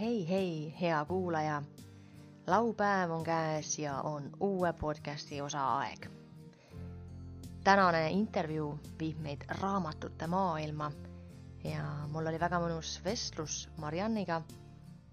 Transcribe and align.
hei, 0.00 0.28
hei, 0.28 0.74
hea 0.80 1.04
kuulaja. 1.04 1.62
laupäev 2.46 3.10
on 3.10 3.24
käes 3.24 3.78
ja 3.78 4.00
on 4.00 4.30
uue 4.40 4.72
podcasti 4.72 5.40
osa 5.40 5.78
aeg. 5.78 6.06
tänane 7.64 8.10
intervjuu 8.10 8.80
viib 8.98 9.18
meid 9.18 9.44
raamatute 9.48 10.26
maailma 10.26 10.92
ja 11.64 11.84
mul 12.12 12.26
oli 12.26 12.40
väga 12.40 12.60
mõnus 12.60 13.00
vestlus 13.04 13.68
Marianniga, 13.76 14.42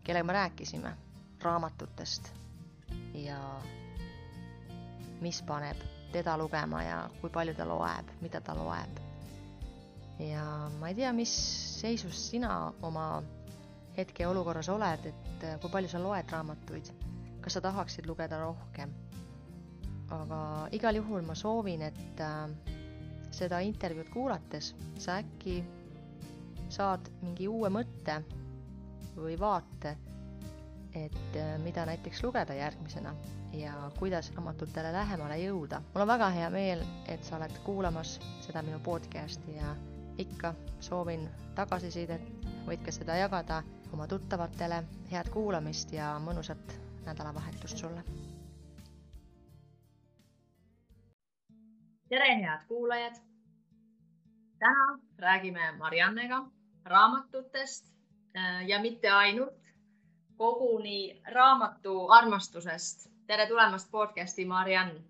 kellega 0.04 0.24
me 0.24 0.34
rääkisime 0.34 0.98
raamatutest 1.44 2.34
ja 3.14 3.62
mis 5.22 5.42
paneb 5.42 5.78
teda 6.12 6.38
lugema 6.38 6.84
ja 6.84 7.10
kui 7.22 7.30
palju 7.30 7.54
ta 7.54 7.68
loeb, 7.68 8.12
mida 8.22 8.42
ta 8.42 8.56
loeb. 8.56 9.00
ja 10.20 10.44
ma 10.80 10.90
ei 10.90 10.96
tea, 10.96 11.14
mis 11.14 11.32
seisus 11.80 12.30
sina 12.30 12.74
oma 12.82 13.24
hetkeolukorras 13.98 14.70
oled, 14.74 15.06
et 15.12 15.48
kui 15.62 15.70
palju 15.72 15.90
sa 15.92 16.02
loed 16.02 16.32
raamatuid, 16.32 16.92
kas 17.42 17.58
sa 17.58 17.62
tahaksid 17.62 18.08
lugeda 18.10 18.40
rohkem? 18.42 18.94
aga 20.14 20.40
igal 20.76 20.96
juhul 21.00 21.24
ma 21.26 21.34
soovin, 21.36 21.82
et 21.82 22.22
äh, 22.22 22.50
seda 23.34 23.60
intervjuud 23.66 24.10
kuulates 24.14 24.74
sa 25.02 25.16
äkki 25.24 25.64
saad 26.74 27.10
mingi 27.22 27.48
uue 27.50 27.70
mõtte 27.74 28.20
või 29.16 29.38
vaate, 29.40 29.96
et 30.94 31.38
äh, 31.40 31.56
mida 31.64 31.86
näiteks 31.90 32.22
lugeda 32.26 32.54
järgmisena 32.58 33.16
ja 33.58 33.74
kuidas 34.00 34.32
raamatutele 34.36 34.92
lähemale 34.94 35.38
jõuda. 35.44 35.82
mul 35.94 36.06
on 36.06 36.08
väga 36.14 36.30
hea 36.38 36.50
meel, 36.50 36.86
et 37.08 37.24
sa 37.24 37.38
oled 37.38 37.58
kuulamas 37.66 38.20
seda 38.46 38.62
minu 38.62 38.80
podcasti 38.84 39.58
ja 39.58 39.76
ikka 40.18 40.54
soovin 40.80 41.30
tagasisidet, 41.56 42.22
võid 42.68 42.84
ka 42.86 42.92
seda 42.92 43.16
jagada 43.18 43.64
oma 43.94 44.08
tuttavatele, 44.08 44.84
head 45.12 45.30
kuulamist 45.34 45.94
ja 45.94 46.14
mõnusat 46.20 46.78
nädalavahetust 47.06 47.78
sulle. 47.78 48.04
tere, 52.10 52.36
head 52.36 52.68
kuulajad. 52.68 53.16
täna 54.60 55.00
räägime 55.18 55.72
Mariannega 55.78 56.46
raamatutest 56.86 57.86
äh, 58.38 58.68
ja 58.68 58.82
mitte 58.82 59.10
ainult, 59.10 59.64
koguni 60.38 61.22
raamatu 61.32 62.08
armastusest. 62.10 63.10
tere 63.28 63.48
tulemast 63.48 63.92
podcasti, 63.92 64.46
Mariann. 64.46 65.04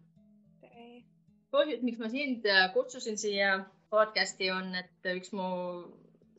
põhjus, 1.51 1.81
miks 1.81 1.99
ma 1.99 2.09
sind 2.09 2.45
äh, 2.45 2.73
kutsusin 2.73 3.17
siia 3.17 3.65
podcasti 3.93 4.49
on, 4.51 4.73
et 4.75 5.09
üks 5.13 5.29
mu 5.37 5.47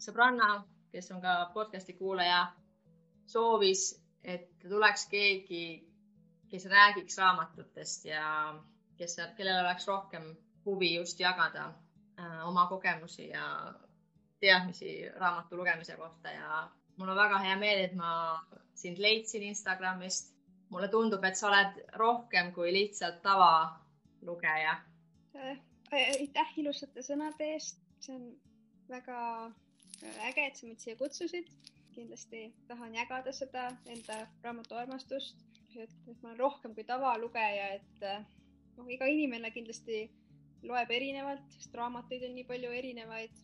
sõbranna 0.02 0.64
kes 0.94 1.10
on 1.10 1.20
ka 1.20 1.50
podcast'i 1.54 1.96
kuulaja, 1.98 2.46
soovis, 3.26 3.88
et 4.22 4.46
tuleks 4.62 5.08
keegi, 5.10 5.64
kes 6.50 6.68
räägiks 6.70 7.18
raamatutest 7.18 8.06
ja 8.06 8.26
kes, 8.98 9.16
kellel 9.36 9.64
oleks 9.64 9.88
rohkem 9.90 10.28
huvi 10.66 10.92
just 10.94 11.20
jagada 11.20 11.64
äh, 12.20 12.44
oma 12.46 12.68
kogemusi 12.70 13.28
ja 13.28 13.74
teadmisi 14.40 15.08
raamatu 15.16 15.56
lugemise 15.56 15.96
kohta 15.96 16.30
ja 16.30 16.68
mul 16.96 17.10
on 17.10 17.18
väga 17.18 17.42
hea 17.42 17.56
meel, 17.58 17.84
et 17.88 17.98
ma 17.98 18.38
sind 18.74 19.02
leidsin 19.02 19.42
Instagramist. 19.50 20.32
mulle 20.70 20.88
tundub, 20.88 21.24
et 21.24 21.36
sa 21.36 21.48
oled 21.48 21.76
rohkem 22.00 22.48
kui 22.52 22.72
lihtsalt 22.72 23.20
tavalugeja. 23.22 24.72
Äh, 25.36 25.58
aitäh 25.94 26.58
ilusate 26.62 27.02
sõnade 27.06 27.52
eest, 27.54 27.80
see 28.04 28.16
on 28.16 28.26
väga 28.90 29.18
äge, 30.28 30.46
et 30.46 30.58
sa 30.58 30.66
mind 30.66 30.82
siia 30.82 30.98
kutsusid. 31.00 31.48
kindlasti 31.94 32.48
tahan 32.66 32.94
jagada 32.96 33.30
seda 33.32 33.68
enda 33.86 34.16
raamatu 34.42 34.74
armastust, 34.74 35.38
et, 35.78 35.92
ma 36.22 36.32
olen 36.32 36.40
rohkem 36.40 36.72
kui 36.74 36.82
tavalugeja, 36.84 37.68
et 37.76 38.02
noh, 38.76 38.88
iga 38.90 39.06
inimene 39.06 39.52
kindlasti 39.54 40.08
loeb 40.66 40.90
erinevalt, 40.90 41.44
sest 41.54 41.76
raamatuid 41.78 42.24
on 42.26 42.34
nii 42.34 42.46
palju 42.48 42.72
erinevaid. 42.80 43.42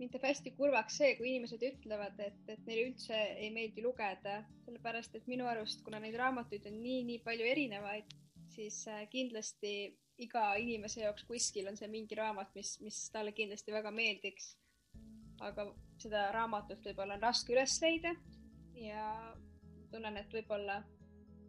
mind 0.00 0.10
teeb 0.10 0.24
hästi 0.26 0.50
kurvaks 0.56 0.96
see, 0.98 1.12
kui 1.14 1.28
inimesed 1.30 1.62
ütlevad, 1.62 2.18
et, 2.24 2.38
et 2.50 2.62
neile 2.66 2.88
üldse 2.88 3.14
ei 3.14 3.52
meeldi 3.54 3.84
lugeda, 3.84 4.40
sellepärast 4.64 5.14
et 5.14 5.28
minu 5.30 5.46
arust, 5.46 5.84
kuna 5.86 6.00
neid 6.02 6.16
raamatuid 6.18 6.66
on 6.66 6.80
nii, 6.82 7.04
nii 7.06 7.20
palju 7.22 7.46
erinevaid, 7.46 8.16
siis 8.50 8.80
äh, 8.90 9.04
kindlasti 9.12 9.92
iga 10.18 10.54
inimese 10.60 11.00
jaoks 11.02 11.24
kuskil 11.24 11.68
on 11.68 11.76
see 11.76 11.88
mingi 11.88 12.14
raamat, 12.18 12.50
mis, 12.54 12.76
mis 12.80 12.98
talle 13.10 13.32
kindlasti 13.32 13.72
väga 13.72 13.90
meeldiks 13.90 14.52
aga 15.46 15.66
seda 16.02 16.26
raamatut 16.34 16.84
võib-olla 16.86 17.16
on 17.18 17.24
raske 17.24 17.54
üles 17.54 17.74
leida 17.82 18.12
ja 18.78 19.06
tunnen, 19.92 20.16
et 20.16 20.34
võib-olla 20.34 20.80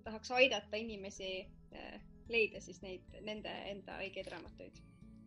tahaks 0.04 0.32
aidata 0.36 0.80
inimesi 0.80 1.30
eh, 1.44 2.00
leida 2.32 2.62
siis 2.62 2.82
neid, 2.84 3.06
nende 3.28 3.52
enda 3.72 4.00
õigeid 4.04 4.30
raamatuid. 4.34 4.80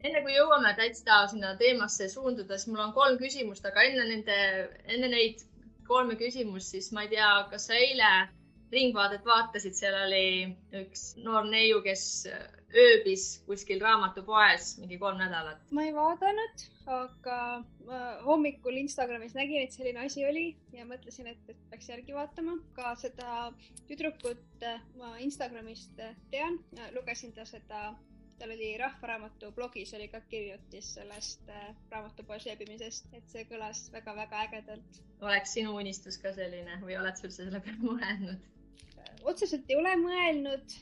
enne 0.04 0.22
kui 0.22 0.34
jõuame 0.36 0.74
täitsa 0.78 1.22
sinna 1.32 1.54
teemasse 1.60 2.08
suunduda, 2.12 2.58
siis 2.58 2.72
mul 2.72 2.84
on 2.88 2.96
kolm 2.96 3.18
küsimust, 3.20 3.66
aga 3.66 3.86
enne 3.88 4.08
nende, 4.10 4.40
enne 4.84 5.12
neid 5.12 5.44
kolme 5.88 6.18
küsimust, 6.18 6.74
siis 6.74 6.90
ma 6.92 7.06
ei 7.06 7.14
tea, 7.14 7.30
kas 7.52 7.70
sa 7.70 7.78
eile 7.78 8.10
Ringvaadet 8.66 9.22
vaatasid, 9.22 9.76
seal 9.78 9.94
oli 9.94 10.48
üks 10.74 11.12
noor 11.22 11.44
neiu, 11.46 11.78
kes 11.84 12.26
ööbis 12.74 13.26
kuskil 13.46 13.80
raamatupoes 13.80 14.76
mingi 14.80 14.98
kolm 14.98 15.18
nädalat. 15.20 15.60
ma 15.70 15.84
ei 15.86 15.94
vaadanud, 15.94 16.64
aga 16.86 17.38
ma 17.86 18.00
hommikul 18.24 18.80
Instagramis 18.82 19.36
nägin, 19.38 19.62
et 19.62 19.72
selline 19.72 20.02
asi 20.06 20.24
oli 20.26 20.46
ja 20.72 20.86
mõtlesin, 20.88 21.30
et, 21.30 21.38
et 21.48 21.62
peaks 21.70 21.88
järgi 21.88 22.14
vaatama. 22.14 22.58
ka 22.74 22.94
seda 23.00 23.52
tüdrukut 23.88 24.66
ma 24.98 25.14
Instagramist 25.22 26.02
tean, 26.30 26.58
lugesin 26.94 27.32
ta 27.32 27.44
seda, 27.44 27.94
tal 28.38 28.50
oli 28.52 28.74
Rahvaraamatu 28.78 29.52
blogis 29.52 29.94
oli 29.94 30.08
ka 30.08 30.20
kirjutis 30.20 30.94
sellest 30.98 31.48
äh, 31.48 31.70
raamatupoes 31.90 32.44
veebimisest, 32.50 33.06
et 33.16 33.30
see 33.32 33.46
kõlas 33.48 33.86
väga-väga 33.92 34.42
ägedalt. 34.48 35.00
oleks 35.20 35.54
sinu 35.56 35.76
unistus 35.76 36.18
ka 36.18 36.34
selline 36.34 36.80
või 36.82 36.98
oled 37.00 37.16
sa 37.16 37.28
üldse 37.30 37.46
selle 37.46 37.62
peale 37.62 37.94
mõelnud? 37.94 38.52
otseselt 39.24 39.70
ei 39.70 39.78
ole 39.80 39.96
mõelnud 40.02 40.76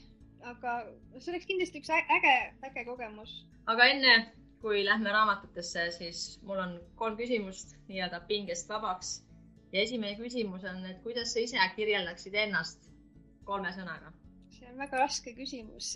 aga 0.53 0.73
see 1.19 1.33
oleks 1.33 1.47
kindlasti 1.49 1.81
üks 1.81 1.93
äge, 1.95 2.35
äge 2.69 2.85
kogemus. 2.89 3.35
aga 3.71 3.87
enne 3.93 4.17
kui 4.65 4.81
lähme 4.85 5.13
raamatutesse, 5.13 5.91
siis 5.99 6.25
mul 6.49 6.61
on 6.63 6.75
kolm 7.01 7.17
küsimust 7.21 7.75
nii-öelda 7.89 8.23
pingest 8.29 8.69
vabaks. 8.73 9.15
ja 9.73 9.83
esimene 9.83 10.17
küsimus 10.17 10.65
on, 10.71 10.85
et 10.89 11.01
kuidas 11.05 11.35
sa 11.35 11.43
ise 11.45 11.71
kirjeldaksid 11.77 12.37
ennast 12.47 12.89
kolme 13.45 13.73
sõnaga? 13.77 14.13
see 14.57 14.69
on 14.71 14.81
väga 14.81 15.03
raske 15.03 15.35
küsimus. 15.37 15.95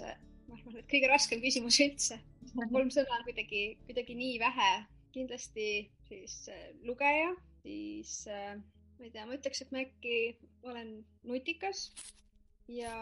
ma 0.49 0.59
arvan, 0.59 0.81
et 0.83 0.91
kõige 0.93 1.13
raskem 1.13 1.41
küsimus 1.45 1.81
üldse. 1.85 2.21
kolm 2.59 2.93
sõna 2.93 3.21
on 3.21 3.25
kuidagi, 3.29 3.63
kuidagi 3.89 4.19
nii 4.23 4.39
vähe. 4.45 4.71
kindlasti 5.17 5.69
siis 6.09 6.35
äh, 6.53 6.69
lugeja, 6.85 7.33
siis 7.63 8.21
äh, 8.29 8.57
ma 8.99 9.09
ei 9.09 9.13
tea, 9.15 9.25
ma 9.27 9.37
ütleks, 9.39 9.63
et 9.65 9.73
ma 9.73 9.81
äkki 9.87 10.19
olen 10.69 10.93
nutikas 11.25 11.89
ja 12.69 12.93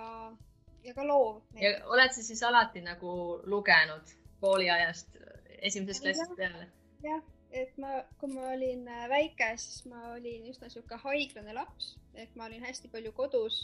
ja 0.86 0.94
ka 0.94 1.06
loov. 1.06 1.42
ja 1.60 1.72
oled 1.92 2.14
sa 2.14 2.22
siis 2.22 2.42
alati 2.46 2.82
nagu 2.84 3.12
lugenud 3.44 4.12
kooliajast, 4.40 5.16
esimesest 5.58 6.04
klassist 6.04 6.36
peale? 6.38 6.68
jah, 7.04 7.22
et 7.50 7.78
ma, 7.82 8.02
kui 8.20 8.32
ma 8.32 8.50
olin 8.52 8.86
äh, 8.88 9.06
väike, 9.12 9.52
siis 9.60 9.86
ma 9.90 10.12
olin 10.14 10.46
üsna 10.50 10.68
niisugune 10.68 11.00
haiglane 11.04 11.56
laps, 11.56 11.94
et 12.14 12.34
ma 12.36 12.48
olin 12.50 12.64
hästi 12.64 12.90
palju 12.92 13.12
kodus 13.16 13.60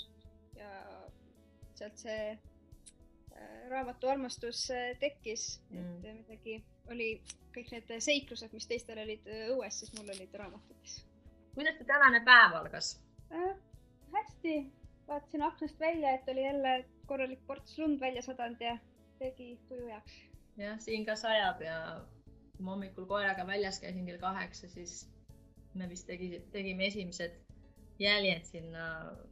ja 0.56 0.72
sealt 1.78 2.02
see 2.02 2.18
äh, 2.32 3.56
raamatu 3.72 4.10
armastus 4.12 4.66
äh, 4.74 4.92
tekkis 5.00 5.46
mm., 5.70 6.04
et 6.04 6.20
midagi 6.22 6.58
oli, 6.92 7.08
kõik 7.54 7.70
need 7.72 7.90
seiklused, 8.02 8.52
mis 8.56 8.66
teistel 8.68 8.98
olid 9.04 9.28
õues, 9.52 9.82
siis 9.82 9.92
mul 9.96 10.10
olid 10.14 10.38
raamatutes. 10.40 11.02
kuidas 11.54 11.78
see 11.78 11.88
tänane 11.88 12.24
päev 12.26 12.58
algas 12.62 12.96
äh,? 13.30 13.52
hästi, 14.12 14.56
vaatasin 15.08 15.42
aknast 15.42 15.80
välja, 15.80 16.10
et 16.12 16.28
oli 16.28 16.44
jälle 16.44 16.72
korralik 17.12 17.46
ports 17.46 17.78
lund 17.78 18.00
välja 18.00 18.22
sadanud 18.24 18.60
ja 18.64 18.76
tegi 19.20 19.52
tuju 19.68 19.88
heaks. 19.92 20.18
jah, 20.56 20.78
siin 20.80 21.06
ka 21.06 21.16
sajab 21.16 21.60
ja 21.64 21.78
kui 22.56 22.64
ma 22.64 22.74
hommikul 22.76 23.06
koeraga 23.10 23.46
väljas 23.46 23.80
käisin 23.80 24.06
kell 24.08 24.20
kaheksa, 24.22 24.68
siis 24.68 24.96
me 25.74 25.88
vist 25.88 26.06
tegi, 26.06 26.40
tegime 26.52 26.86
esimesed 26.86 27.38
jäljed 28.00 28.48
sinna 28.48 28.86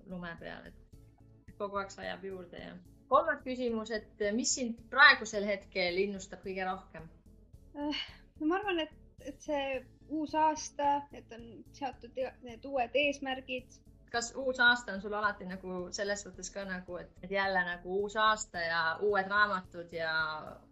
lume 0.09 0.33
peal, 0.41 0.69
et 0.71 1.57
kogu 1.59 1.81
aeg 1.81 1.93
sajab 1.93 2.25
juurde 2.25 2.63
ja. 2.63 2.77
kolmas 3.09 3.43
küsimus, 3.45 3.93
et 3.97 4.25
mis 4.37 4.55
sind 4.55 4.81
praegusel 4.93 5.47
hetkel 5.49 5.99
innustab 6.05 6.45
kõige 6.47 6.69
rohkem 6.69 7.09
äh,? 7.77 8.05
no 8.41 8.49
ma 8.51 8.61
arvan, 8.61 8.85
et, 8.87 8.97
et 9.29 9.49
see 9.49 9.65
uus 10.11 10.35
aasta, 10.35 10.93
et 11.17 11.33
on 11.37 11.47
seatud 11.77 12.21
need 12.45 12.65
uued 12.67 12.97
eesmärgid 13.05 13.81
kas 14.11 14.33
uus 14.37 14.61
aasta 14.61 14.93
on 14.93 15.01
sul 15.03 15.15
alati 15.15 15.47
nagu 15.49 15.87
selles 15.95 16.23
suhtes 16.23 16.51
ka 16.51 16.65
nagu, 16.65 16.97
et, 16.97 17.31
jälle 17.31 17.63
nagu 17.65 18.01
uus 18.03 18.17
aasta 18.17 18.61
ja 18.65 18.83
uued 19.07 19.29
raamatud 19.31 19.93
ja 19.93 20.13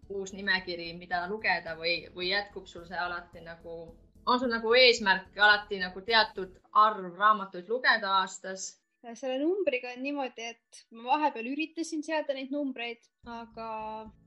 uus 0.08 0.32
nimekiri, 0.32 0.92
mida 0.98 1.26
lugeda 1.28 1.76
või, 1.78 1.94
või 2.14 2.32
jätkub 2.32 2.66
sul 2.66 2.86
see 2.88 2.98
alati 2.98 3.44
nagu 3.44 3.78
on 4.26 4.40
sul 4.40 4.50
nagu 4.52 4.74
eesmärk 4.74 5.38
alati 5.38 5.78
nagu 5.80 6.02
teatud 6.04 6.58
arv 6.72 7.16
raamatuid 7.16 7.68
lugeda 7.68 8.18
aastas? 8.20 8.74
selle 9.14 9.38
numbriga 9.38 9.92
on 9.94 10.02
niimoodi, 10.02 10.48
et 10.52 10.80
ma 10.90 11.14
vahepeal 11.14 11.46
üritasin 11.52 12.02
seada 12.04 12.34
neid 12.34 12.50
numbreid, 12.52 13.04
aga 13.30 13.68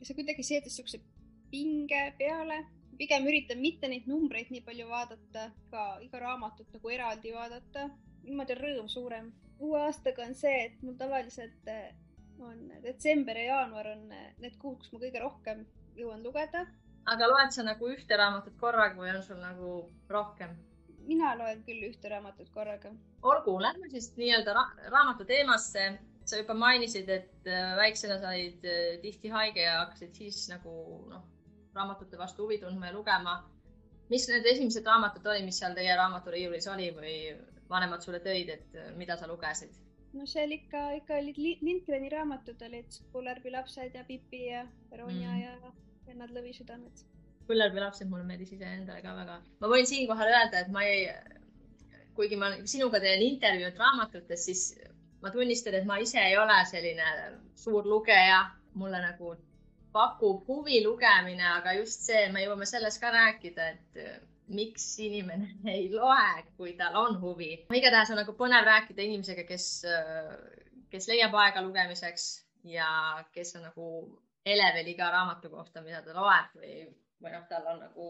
see 0.02 0.16
kuidagi 0.18 0.46
seadis 0.48 0.78
siukse 0.80 1.02
pinge 1.52 2.04
peale. 2.18 2.62
Pigem 3.02 3.26
üritan 3.30 3.62
mitte 3.62 3.90
neid 3.90 4.06
numbreid 4.10 4.52
nii 4.54 4.62
palju 4.66 4.88
vaadata, 4.92 5.48
ka 5.74 5.86
iga 6.06 6.22
raamatut 6.22 6.70
nagu 6.76 6.94
eraldi 6.98 7.34
vaadata. 7.34 7.90
niimoodi 8.26 8.54
on 8.56 8.62
rõõm 8.62 8.90
suurem. 8.96 9.32
uue 9.60 9.80
aastaga 9.86 10.26
on 10.26 10.36
see, 10.38 10.58
et 10.66 10.84
mul 10.86 10.98
tavaliselt 10.98 11.70
eh, 11.70 11.94
on 12.50 12.60
detsember 12.84 13.38
ja 13.38 13.48
jaanuar 13.56 13.92
on 13.96 14.12
eh, 14.18 14.28
need 14.44 14.58
kuud, 14.62 14.78
kus 14.82 14.94
ma 14.94 15.02
kõige 15.02 15.24
rohkem 15.24 15.66
jõuan 15.98 16.22
lugeda. 16.28 16.66
aga 17.14 17.32
loed 17.34 17.56
sa 17.56 17.66
nagu 17.66 17.90
ühte 17.96 18.22
raamatut 18.22 18.58
korraga 18.62 19.02
või 19.02 19.16
on 19.16 19.26
sul 19.26 19.42
nagu 19.42 19.74
rohkem? 20.10 20.56
mina 21.10 21.34
loen 21.38 21.66
küll 21.66 21.90
ühte 21.90 22.10
raamatut 22.14 22.54
korraga. 22.54 22.94
olgu, 23.34 23.58
lähme 23.66 23.90
siis 23.90 24.14
nii-öelda 24.22 24.58
ra 24.58 24.66
raamatu 24.94 25.26
teemasse. 25.26 25.90
sa 26.26 26.38
juba 26.38 26.54
mainisid, 26.54 27.10
et 27.10 27.48
äh, 27.50 27.76
väiksena 27.82 28.22
said 28.22 28.66
tihti 29.02 29.30
haige 29.34 29.62
ja 29.66 29.80
hakkasid 29.80 30.14
siis 30.14 30.46
nagu 30.54 30.74
noh, 31.10 31.26
raamatute 31.76 32.18
vastu 32.18 32.46
huvi 32.46 32.58
tundma 32.62 32.90
ja 32.90 32.94
lugema. 32.94 33.38
mis 34.10 34.28
need 34.28 34.46
esimesed 34.46 34.86
raamatud 34.86 35.26
oli, 35.26 35.46
mis 35.46 35.60
seal 35.60 35.76
teie 35.76 35.96
raamaturiiulis 35.96 36.68
oli 36.68 36.90
või 36.96 37.16
vanemad 37.70 38.04
sulle 38.04 38.20
tõid, 38.20 38.50
et 38.50 38.76
äh, 38.76 38.92
mida 38.98 39.18
sa 39.18 39.28
lugesid? 39.28 39.78
no 40.14 40.26
seal 40.28 40.52
ikka, 40.52 40.82
ikka 41.00 41.20
olid 41.22 41.38
Lindgreni 41.40 42.10
raamatud 42.12 42.62
olid 42.68 43.00
Kullerbi 43.14 43.54
lapsed 43.54 43.96
ja 43.96 44.04
Pipi 44.08 44.46
ja 44.50 44.66
Ronja 44.92 45.32
mm. 45.32 45.42
ja 45.42 45.74
Vennad 46.08 46.34
lõvisüdamed. 46.36 47.04
Kullerbi 47.48 47.80
lapsed 47.80 48.10
mulle 48.12 48.26
meeldis 48.28 48.52
iseendale 48.58 49.04
ka 49.06 49.14
väga. 49.16 49.38
ma 49.62 49.70
võin 49.72 49.88
siinkohal 49.88 50.34
öelda, 50.34 50.64
et 50.64 50.72
ma 50.74 50.84
ei, 50.84 51.06
kuigi 52.18 52.40
ma 52.40 52.52
sinuga 52.66 53.00
teen 53.04 53.24
intervjuud 53.28 53.80
raamatutest, 53.80 54.50
siis 54.50 54.64
ma 55.22 55.32
tunnistan, 55.32 55.78
et 55.78 55.88
ma 55.88 56.00
ise 56.04 56.20
ei 56.20 56.36
ole 56.38 56.58
selline 56.70 57.08
suur 57.56 57.88
lugeja, 57.88 58.44
mulle 58.76 59.00
nagu 59.04 59.36
pakub 59.94 60.46
huvi 60.48 60.82
lugemine, 60.86 61.46
aga 61.58 61.76
just 61.80 62.08
see, 62.08 62.28
me 62.34 62.46
jõuame 62.46 62.68
sellest 62.70 63.02
ka 63.02 63.12
rääkida, 63.14 63.68
et 63.76 64.02
miks 64.52 64.86
inimene 65.00 65.54
ei 65.76 65.88
loe, 65.94 66.44
kui 66.58 66.76
tal 66.80 66.98
on 67.00 67.20
huvi. 67.22 67.54
igatahes 67.78 68.14
on 68.14 68.22
nagu 68.22 68.36
põnev 68.38 68.68
rääkida 68.68 69.06
inimesega, 69.06 69.46
kes, 69.48 69.68
kes 70.92 71.10
leiab 71.12 71.36
aega 71.44 71.64
lugemiseks 71.66 72.28
ja 72.68 72.90
kes 73.34 73.56
on 73.58 73.68
nagu 73.70 73.88
elevil 74.46 74.92
iga 74.94 75.10
raamatu 75.14 75.50
kohta, 75.54 75.82
mida 75.86 76.02
ta 76.06 76.16
loeb 76.18 76.56
või, 76.58 76.78
või 77.22 77.34
noh, 77.36 77.44
tal 77.50 77.68
on 77.74 77.84
nagu 77.86 78.08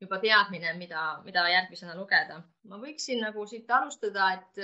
juba 0.00 0.20
teadmine, 0.22 0.72
mida, 0.78 1.02
mida 1.24 1.44
järgmisena 1.50 1.96
lugeda. 1.98 2.42
ma 2.70 2.78
võiksin 2.78 3.20
nagu 3.24 3.46
siit 3.46 3.70
alustada, 3.70 4.32
et 4.38 4.62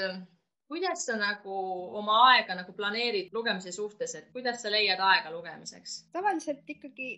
kuidas 0.74 1.06
sa 1.06 1.14
nagu 1.20 1.58
oma 2.00 2.16
aega 2.32 2.56
nagu 2.58 2.74
planeerid 2.74 3.30
lugemise 3.36 3.72
suhtes, 3.72 4.16
et 4.18 4.26
kuidas 4.34 4.58
sa 4.62 4.72
leiad 4.74 5.00
aega 5.00 5.30
lugemiseks? 5.30 6.00
tavaliselt 6.12 6.70
ikkagi 6.76 7.10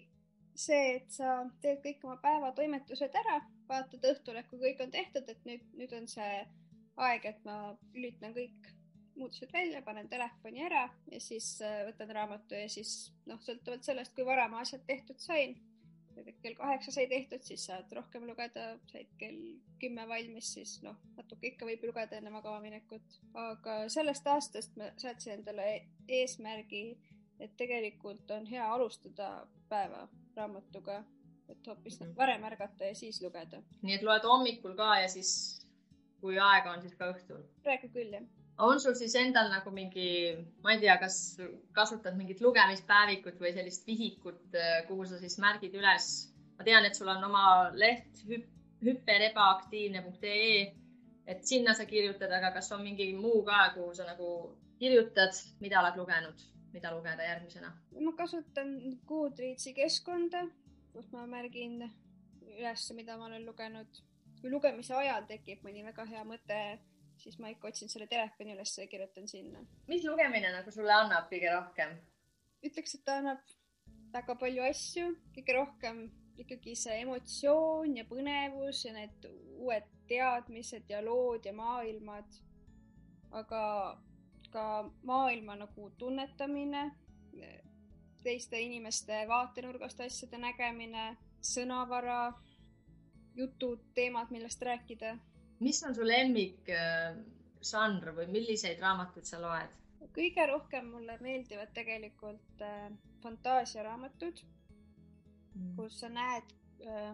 see, 0.56 0.96
et 0.98 1.10
sa 1.12 1.38
teed 1.64 1.82
kõik 1.84 2.04
oma 2.04 2.16
päevatoimetused 2.20 3.16
ära, 3.24 3.40
vaatad 3.68 4.04
õhtul, 4.12 4.38
et 4.40 4.48
kui 4.50 4.60
kõik 4.60 4.80
on 4.84 4.92
tehtud, 4.92 5.28
et 5.28 5.48
nüüd, 5.48 5.64
nüüd 5.80 5.92
on 5.96 6.08
see 6.10 6.40
aeg, 7.06 7.28
et 7.28 7.44
ma 7.48 7.56
lülitan 7.94 8.34
kõik 8.36 8.72
muutused 9.16 9.52
välja, 9.52 9.80
panen 9.84 10.08
telefoni 10.08 10.64
ära 10.64 10.86
ja 11.12 11.20
siis 11.20 11.54
äh, 11.64 11.82
võtan 11.88 12.12
raamatu 12.12 12.56
ja 12.56 12.68
siis 12.72 13.12
noh, 13.28 13.40
sõltuvalt 13.44 13.84
sellest, 13.88 14.12
kui 14.16 14.26
vara 14.28 14.48
ma 14.52 14.60
asjad 14.64 14.84
tehtud 14.88 15.20
sain. 15.20 15.56
Kell 16.42 16.54
kaheksa 16.54 16.92
sai 16.92 17.06
tehtud, 17.10 17.42
siis 17.42 17.64
saad 17.68 17.92
rohkem 17.96 18.26
lugeda, 18.28 18.66
said 18.90 19.10
kell 19.20 19.40
kümme 19.80 20.06
valmis, 20.08 20.52
siis 20.56 20.76
noh, 20.84 20.96
natuke 21.16 21.50
ikka 21.50 21.68
võib 21.68 21.84
lugeda 21.88 22.18
enne 22.18 22.32
magama 22.34 22.60
minekut. 22.64 23.18
aga 23.34 23.76
sellest 23.92 24.26
aastast 24.32 24.76
ma 24.76 24.90
seadsin 25.00 25.38
endale 25.38 25.66
eesmärgi, 26.08 26.84
et 27.40 27.56
tegelikult 27.56 28.30
on 28.30 28.46
hea 28.46 28.72
alustada 28.72 29.30
päeva 29.68 30.06
raamatuga, 30.36 31.02
et 31.48 31.66
hoopis 31.66 32.00
mm 32.00 32.06
-hmm. 32.06 32.16
varem 32.16 32.44
ärgata 32.44 32.84
ja 32.84 32.94
siis 32.94 33.22
lugeda. 33.22 33.62
nii 33.82 33.94
et 33.94 34.02
loed 34.02 34.24
hommikul 34.24 34.74
ka 34.76 34.98
ja 35.00 35.08
siis, 35.08 35.32
kui 36.20 36.38
aega 36.38 36.72
on, 36.72 36.82
siis 36.82 36.94
ka 36.94 37.12
õhtul? 37.12 37.44
praegu 37.62 37.88
küll, 37.88 38.12
jah. 38.12 38.35
On 38.58 38.80
sul 38.80 38.94
siis 38.96 39.14
endal 39.20 39.50
nagu 39.52 39.70
mingi, 39.74 40.08
ma 40.64 40.72
ei 40.72 40.80
tea, 40.80 40.96
kas 41.00 41.36
kasutad 41.76 42.16
mingit 42.16 42.40
lugemispäevikut 42.40 43.40
või 43.40 43.52
sellist 43.56 43.86
vihikut, 43.86 44.56
kuhu 44.88 45.06
sa 45.06 45.20
siis 45.20 45.38
märgid 45.42 45.76
üles? 45.76 46.32
ma 46.56 46.64
tean, 46.64 46.86
et 46.88 46.96
sul 46.96 47.08
on 47.12 47.24
oma 47.24 47.70
leht 47.76 48.22
hüp, 48.24 48.46
hüperebaaktiivne.ee, 48.84 50.60
et 51.26 51.44
sinna 51.44 51.74
sa 51.76 51.84
kirjutad, 51.84 52.32
aga 52.32 52.54
kas 52.54 52.72
on 52.72 52.80
mingi 52.84 53.10
muu 53.16 53.42
ka, 53.44 53.74
kuhu 53.74 53.92
sa 53.94 54.06
nagu 54.08 54.56
kirjutad, 54.80 55.36
mida 55.60 55.80
oled 55.82 56.00
lugenud? 56.00 56.46
mida 56.72 56.90
lugeda 56.92 57.24
järgmisena? 57.24 57.70
ma 58.04 58.12
kasutan 58.16 58.74
Goodreadsi 59.08 59.72
keskkonda, 59.76 60.42
kus 60.92 61.06
ma 61.12 61.26
märgin 61.28 61.78
üles, 62.56 62.92
mida 62.96 63.16
ma 63.16 63.28
olen 63.30 63.46
lugenud. 63.46 64.02
kui 64.40 64.50
lugemise 64.52 64.94
ajal 64.94 65.24
tekib 65.28 65.62
mõni 65.64 65.84
väga 65.84 66.04
hea 66.08 66.24
mõte, 66.24 66.58
siis 67.18 67.38
ma 67.38 67.50
ikka 67.52 67.68
otsin 67.68 67.88
selle 67.92 68.06
telefoni 68.10 68.54
üles 68.54 68.74
ja 68.78 68.86
kirjutan 68.90 69.28
sinna. 69.28 69.64
mis 69.88 70.04
lugemine 70.04 70.52
nagu 70.52 70.70
sulle 70.70 70.92
annab 70.92 71.30
kõige 71.32 71.52
rohkem? 71.52 71.96
ütleks, 72.66 72.94
et 72.98 73.04
ta 73.04 73.18
annab 73.22 73.42
väga 74.12 74.38
palju 74.40 74.64
asju, 74.70 75.10
kõige 75.36 75.58
rohkem 75.58 76.06
ikkagi 76.40 76.74
see 76.76 77.00
emotsioon 77.02 77.96
ja 77.96 78.04
põnevus 78.08 78.84
ja 78.84 78.92
need 78.96 79.28
uued 79.56 79.86
teadmised 80.08 80.90
ja 80.90 81.00
lood 81.04 81.46
ja 81.46 81.52
maailmad. 81.56 82.42
aga 83.32 83.62
ka 84.50 84.90
maailma 85.02 85.56
nagu 85.56 85.90
tunnetamine, 85.98 86.90
teiste 88.22 88.60
inimeste 88.60 89.24
vaatenurgast 89.28 90.00
asjade 90.00 90.38
nägemine, 90.40 91.16
sõnavara, 91.44 92.32
jutud, 93.36 93.82
teemad, 93.94 94.30
millest 94.34 94.62
rääkida. 94.62 95.16
Mis 95.60 95.82
on 95.86 95.94
su 95.96 96.04
lemmik 96.04 96.68
žanr 97.64 98.12
või 98.16 98.28
milliseid 98.32 98.80
raamatuid 98.82 99.28
sa 99.28 99.40
loed? 99.42 99.74
kõige 100.16 100.46
rohkem 100.48 100.90
mulle 100.94 101.18
meeldivad 101.20 101.72
tegelikult 101.76 102.62
äh, 102.64 102.88
fantaasiaraamatud 103.22 104.42
mm., 104.42 105.72
kus 105.76 105.98
sa 106.00 106.08
näed 106.12 106.52
äh, 106.86 107.10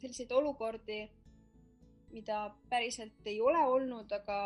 selliseid 0.00 0.32
olukordi, 0.32 1.02
mida 2.12 2.44
päriselt 2.70 3.26
ei 3.28 3.40
ole 3.40 3.60
olnud, 3.68 4.12
aga 4.12 4.38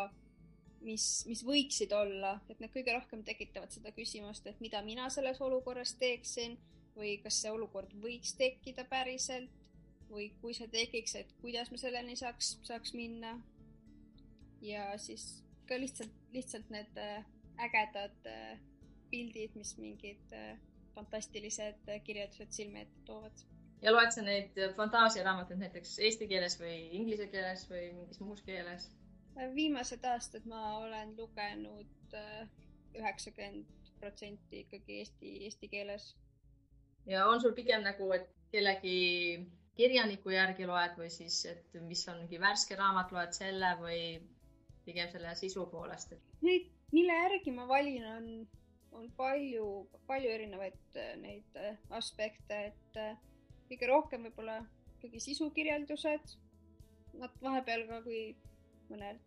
mis, 0.86 1.24
mis 1.26 1.42
võiksid 1.46 1.94
olla, 1.96 2.36
et 2.50 2.60
need 2.60 2.74
kõige 2.74 2.94
rohkem 2.94 3.22
tekitavad 3.26 3.72
seda 3.74 3.92
küsimust, 3.96 4.46
et 4.46 4.60
mida 4.60 4.82
mina 4.86 5.08
selles 5.10 5.40
olukorras 5.42 5.94
teeksin 6.00 6.58
või 6.96 7.16
kas 7.22 7.40
see 7.42 7.52
olukord 7.52 7.92
võiks 8.02 8.36
tekkida 8.38 8.84
päriselt 8.90 9.65
või 10.10 10.30
kui 10.40 10.54
see 10.54 10.68
tekiks, 10.70 11.16
et 11.18 11.32
kuidas 11.40 11.70
me 11.70 11.78
selleni 11.80 12.16
saaks, 12.16 12.56
saaks 12.66 12.94
minna. 12.94 13.36
ja 14.62 14.98
siis 14.98 15.44
ka 15.68 15.78
lihtsalt, 15.80 16.12
lihtsalt 16.32 16.70
need 16.70 16.98
äh, 16.98 17.24
ägedad 17.58 18.30
äh, 18.30 18.58
pildid, 19.10 19.54
mis 19.54 19.76
mingid 19.78 20.32
äh, 20.32 20.56
fantastilised 20.94 21.90
kirjeldused 22.04 22.52
silme 22.52 22.86
ette 22.86 23.04
toovad. 23.06 23.44
ja 23.82 23.92
loed 23.92 24.12
sa 24.14 24.22
neid 24.24 24.56
fantaasiaraamatuid 24.76 25.60
näiteks 25.60 25.98
eesti 25.98 26.28
keeles 26.28 26.58
või 26.60 26.76
inglise 27.00 27.26
keeles 27.32 27.66
või 27.70 27.90
mingis 27.92 28.20
muus 28.20 28.42
keeles? 28.46 28.90
viimased 29.54 30.04
aastad 30.08 30.46
ma 30.48 30.78
olen 30.78 31.12
lugenud 31.16 32.14
üheksakümmend 32.96 33.90
protsenti 34.00 34.62
ikkagi 34.64 35.02
eesti, 35.02 35.34
eesti 35.44 35.68
keeles. 35.68 36.14
ja 37.06 37.26
on 37.28 37.40
sul 37.40 37.52
pigem 37.52 37.84
nagu, 37.84 38.08
et 38.16 38.30
kellegi 38.52 38.96
kirjaniku 39.76 40.32
järgi 40.32 40.66
loed 40.68 40.96
või 40.98 41.10
siis, 41.12 41.42
et 41.50 41.76
mis 41.84 42.02
on 42.08 42.22
mingi 42.22 42.40
värske 42.40 42.78
raamat, 42.78 43.12
loed 43.12 43.36
selle 43.36 43.74
või 43.80 44.00
pigem 44.86 45.10
selle 45.12 45.34
sisu 45.38 45.66
poolest 45.70 46.14
et...? 46.16 46.32
Neid, 46.46 46.70
mille 46.94 47.18
järgi 47.22 47.52
ma 47.52 47.66
valin, 47.68 48.06
on, 48.14 48.30
on 48.96 49.10
palju, 49.18 49.68
palju 50.08 50.32
erinevaid 50.38 50.98
äh, 51.02 51.14
neid 51.20 51.60
äh, 51.60 51.76
aspekte, 51.98 52.60
et 52.72 53.00
kõige 53.68 53.88
rohkem 53.90 54.28
võib-olla 54.28 54.60
ikkagi 54.96 55.20
sisukirjeldused. 55.20 56.36
Nad 57.20 57.40
vahepeal 57.42 57.86
ka, 57.88 58.02
kui 58.04 58.20
mõned 58.90 59.22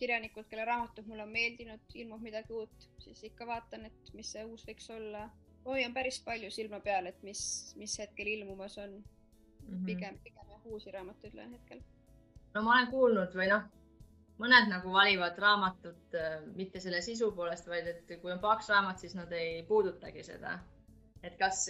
kirjanikud, 0.00 0.46
kelle 0.48 0.64
raamatud 0.64 1.06
mulle 1.08 1.26
on 1.26 1.32
meeldinud, 1.34 1.82
ilmub 1.94 2.22
midagi 2.24 2.54
uut, 2.56 2.88
siis 3.02 3.20
ikka 3.28 3.46
vaatan, 3.48 3.86
et 3.90 4.12
mis 4.16 4.32
see 4.32 4.44
uus 4.48 4.64
võiks 4.68 4.88
olla. 4.94 5.28
hoian 5.64 5.92
päris 5.94 6.18
palju 6.24 6.48
silma 6.50 6.80
peal, 6.80 7.06
et 7.06 7.22
mis, 7.22 7.40
mis 7.76 7.98
hetkel 8.00 8.30
ilmumas 8.32 8.78
on 8.80 8.94
mm. 9.68 9.74
-hmm. 9.74 9.84
pigem, 9.86 10.18
pigem 10.24 10.54
jah, 10.54 10.66
uusi 10.66 10.90
raamatuid 10.90 11.34
loen 11.34 11.52
hetkel. 11.52 11.82
no 12.54 12.62
ma 12.62 12.74
olen 12.76 12.90
kuulnud 12.90 13.34
või 13.34 13.48
noh, 13.52 13.68
mõned 14.40 14.70
nagu 14.72 14.92
valivad 14.92 15.38
raamatut 15.38 16.16
äh, 16.16 16.38
mitte 16.56 16.80
selle 16.80 17.02
sisu 17.04 17.32
poolest, 17.36 17.68
vaid 17.68 17.88
et 17.92 18.14
kui 18.22 18.32
on 18.32 18.40
paks 18.40 18.70
raamat, 18.72 18.98
siis 18.98 19.14
nad 19.14 19.32
ei 19.32 19.62
puudutagi 19.68 20.24
seda. 20.24 20.58
et 21.22 21.36
kas 21.38 21.66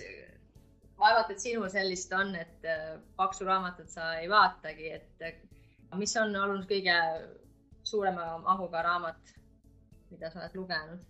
vaevalt, 1.00 1.30
et 1.32 1.42
sinul 1.42 1.68
sellist 1.72 2.12
on, 2.12 2.34
et 2.38 2.66
äh, 2.68 3.00
paksu 3.16 3.44
raamatut 3.48 3.90
sa 3.90 4.14
ei 4.20 4.28
vaatagi, 4.30 4.90
et 5.00 5.26
äh, 5.26 5.40
mis 5.98 6.16
on 6.16 6.36
olnud 6.36 6.68
kõige 6.70 6.96
suurema 7.82 8.38
mahuga 8.44 8.82
raamat, 8.86 9.34
mida 10.10 10.30
sa 10.30 10.44
oled 10.44 10.58
lugenud? 10.60 11.06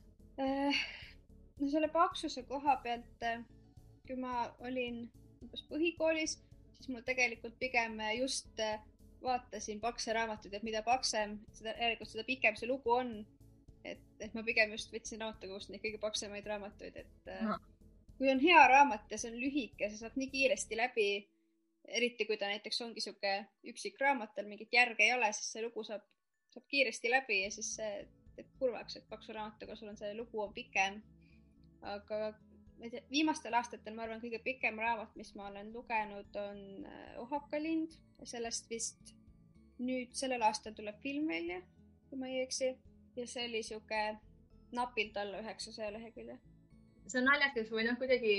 no 1.61 1.69
selle 1.69 1.89
paksuse 1.93 2.47
koha 2.49 2.79
pealt, 2.85 3.25
kui 4.07 4.17
ma 4.17 4.47
olin 4.65 5.03
umbes 5.43 5.67
põhikoolis, 5.69 6.39
siis 6.81 6.95
mul 6.95 7.05
tegelikult 7.07 7.59
pigem 7.61 8.01
just 8.19 8.61
vaatasin 9.23 9.81
pakse 9.81 10.13
raamatuid, 10.13 10.55
et 10.57 10.65
mida 10.65 10.83
paksem, 10.83 11.37
seda, 11.53 11.75
järelikult 11.77 12.11
seda 12.11 12.25
pikem 12.29 12.57
see 12.57 12.69
lugu 12.71 12.95
on. 12.97 13.13
et, 13.85 14.01
et 14.21 14.35
ma 14.37 14.43
pigem 14.45 14.75
just 14.75 14.91
võtsin 14.93 15.23
raamatukogust 15.23 15.71
neid 15.73 15.81
kõige 15.81 15.99
paksemaid 16.01 16.47
raamatuid, 16.47 16.97
et 17.01 17.31
Aha. 17.33 17.55
kui 18.19 18.29
on 18.29 18.41
hea 18.43 18.65
raamat 18.69 19.13
ja 19.13 19.19
see 19.19 19.31
on 19.33 19.39
lühike, 19.41 19.89
see 19.89 20.01
saab 20.03 20.19
nii 20.21 20.29
kiiresti 20.35 20.77
läbi, 20.77 21.07
eriti 21.89 22.27
kui 22.29 22.37
ta 22.37 22.51
näiteks 22.51 22.81
ongi 22.85 23.01
sihuke 23.01 23.33
üksik 23.73 23.97
raamat, 24.01 24.35
tal 24.37 24.49
mingit 24.51 24.77
järge 24.77 25.07
ei 25.07 25.15
ole, 25.15 25.33
siis 25.33 25.49
see 25.55 25.65
lugu 25.65 25.85
saab, 25.89 26.05
saab 26.53 26.67
kiiresti 26.69 27.13
läbi 27.13 27.41
ja 27.41 27.49
siis 27.57 27.73
see 27.79 28.05
teeb 28.37 28.53
kurvaks, 28.61 29.01
et 29.01 29.09
paksu 29.09 29.33
raamatuga 29.37 29.77
sul 29.77 29.93
on 29.95 29.97
see 30.01 30.13
lugu 30.19 30.45
on 30.45 30.53
pikem. 30.57 31.01
aga 31.81 32.35
viimastel 33.11 33.55
aastatel 33.59 33.95
ma 33.95 34.05
arvan, 34.07 34.21
kõige 34.23 34.41
pikem 34.45 34.79
raamat, 34.81 35.15
mis 35.19 35.33
ma 35.37 35.49
olen 35.51 35.73
lugenud, 35.75 36.37
on 36.41 36.61
äh, 36.89 37.19
Ohaka 37.23 37.61
lind 37.61 37.97
sellest 38.25 38.71
vist 38.71 39.15
nüüd 39.81 40.13
sellel 40.17 40.43
aastal 40.45 40.75
tuleb 40.77 40.99
film 41.03 41.29
välja, 41.29 41.61
kui 42.09 42.19
ma 42.21 42.29
ei 42.29 42.43
eksi, 42.45 42.75
ja 43.17 43.27
see 43.29 43.47
oli 43.49 43.63
sihuke 43.65 44.01
napilt 44.77 45.17
alla 45.17 45.41
üheksasaja 45.43 45.93
lehekülje. 45.97 46.39
see 47.07 47.19
on 47.21 47.27
naljakas 47.27 47.71
või 47.73 47.87
noh, 47.89 47.97
kuidagi 47.99 48.35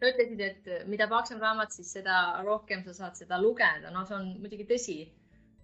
sa 0.00 0.08
ütlesid, 0.08 0.40
et 0.40 0.68
mida 0.88 1.08
paksem 1.10 1.40
raamat, 1.42 1.74
siis 1.74 1.90
seda 1.98 2.20
rohkem 2.46 2.84
sa 2.86 2.94
saad 2.96 3.18
seda 3.18 3.40
lugeda, 3.42 3.90
no 3.92 4.06
see 4.08 4.16
on 4.16 4.30
muidugi 4.40 4.68
tõsi. 4.70 5.00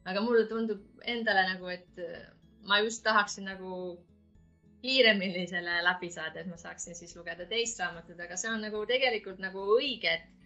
aga 0.07 0.21
mulle 0.23 0.45
tundub 0.51 1.07
endale 1.15 1.47
nagu, 1.53 1.71
et 1.73 2.03
ma 2.67 2.79
just 2.83 3.03
tahaksin 3.07 3.49
nagu 3.49 3.97
kiiremini 4.87 5.47
selle 5.51 5.81
läbi 5.85 6.11
saada, 6.15 6.41
et 6.41 6.49
ma 6.51 6.57
saaksin 6.61 6.95
siis 6.95 7.17
lugeda 7.19 7.47
teist 7.51 7.81
raamatut, 7.83 8.21
aga 8.23 8.39
see 8.39 8.51
on 8.53 8.63
nagu 8.65 8.83
tegelikult 8.89 9.43
nagu 9.43 9.65
õige, 9.77 10.15
et 10.15 10.37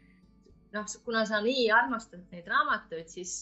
noh, 0.74 0.86
kuna 1.04 1.24
sa 1.28 1.40
nii 1.44 1.70
armastad 1.74 2.22
neid 2.32 2.48
raamatuid, 2.48 3.08
siis, 3.12 3.34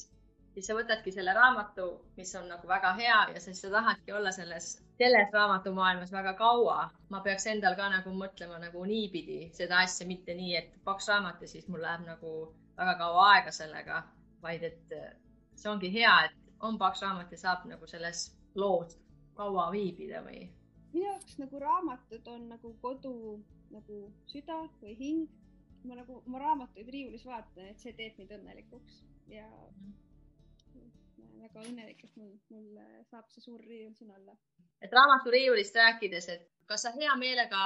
siis 0.55 0.69
sa 0.69 0.77
võtadki 0.77 1.13
selle 1.15 1.35
raamatu, 1.37 1.89
mis 2.17 2.35
on 2.41 2.49
nagu 2.51 2.69
väga 2.69 2.93
hea 2.99 3.19
ja 3.35 3.43
siis 3.45 3.61
sa 3.63 3.71
tahadki 3.75 4.15
olla 4.19 4.33
selles, 4.35 4.71
selles 5.01 5.35
raamatumaailmas 5.35 6.13
väga 6.13 6.35
kaua. 6.41 6.91
ma 7.09 7.21
peaks 7.25 7.47
endal 7.47 7.77
ka 7.77 7.89
nagu 7.93 8.15
mõtlema 8.23 8.59
nagu 8.63 8.85
niipidi 8.85 9.41
seda 9.57 9.83
asja, 9.85 10.07
mitte 10.07 10.35
nii, 10.35 10.57
et 10.57 10.75
paks 10.85 11.09
raamat 11.09 11.43
ja 11.43 11.49
siis 11.49 11.69
mul 11.69 11.83
läheb 11.83 12.07
nagu 12.07 12.35
väga 12.77 12.95
kaua 12.99 13.31
aega 13.35 13.53
sellega, 13.53 14.03
vaid 14.43 14.63
et 14.63 14.99
see 15.55 15.71
ongi 15.71 15.93
hea, 15.93 16.15
et 16.27 16.65
on 16.65 16.79
paks 16.79 17.03
raamat 17.03 17.33
ja 17.33 17.39
saab 17.39 17.67
nagu 17.71 17.87
selles 17.87 18.29
loos 18.55 18.97
kaua 19.39 19.69
viibida 19.73 20.23
või? 20.25 20.49
Minu 20.93 21.05
jaoks 21.05 21.39
nagu 21.39 21.61
raamatud 21.63 22.29
on 22.35 22.49
nagu 22.49 22.73
kodu 22.83 23.15
nagu 23.71 24.01
süda 24.33 24.63
või 24.83 24.95
hing 24.99 25.39
ma 25.85 25.95
nagu 25.99 26.23
oma 26.27 26.41
raamatuid 26.43 26.89
riiulis 26.93 27.25
vaatan, 27.27 27.71
et 27.71 27.81
see 27.81 27.95
teeb 27.97 28.19
mind 28.19 28.35
õnnelikuks 28.39 29.01
ja 29.33 29.47
väga 31.39 31.65
õnnelik, 31.65 32.05
et 32.05 32.17
mul, 32.19 32.33
mul 32.53 32.79
saab 33.11 33.29
see 33.33 33.45
suur 33.45 33.61
riiul 33.65 33.95
siin 33.97 34.11
olla. 34.15 34.37
et 34.83 34.93
raamaturiiulist 34.95 35.77
rääkides, 35.77 36.29
et 36.35 36.49
kas 36.71 36.85
sa 36.87 36.93
hea 36.95 37.15
meelega 37.17 37.61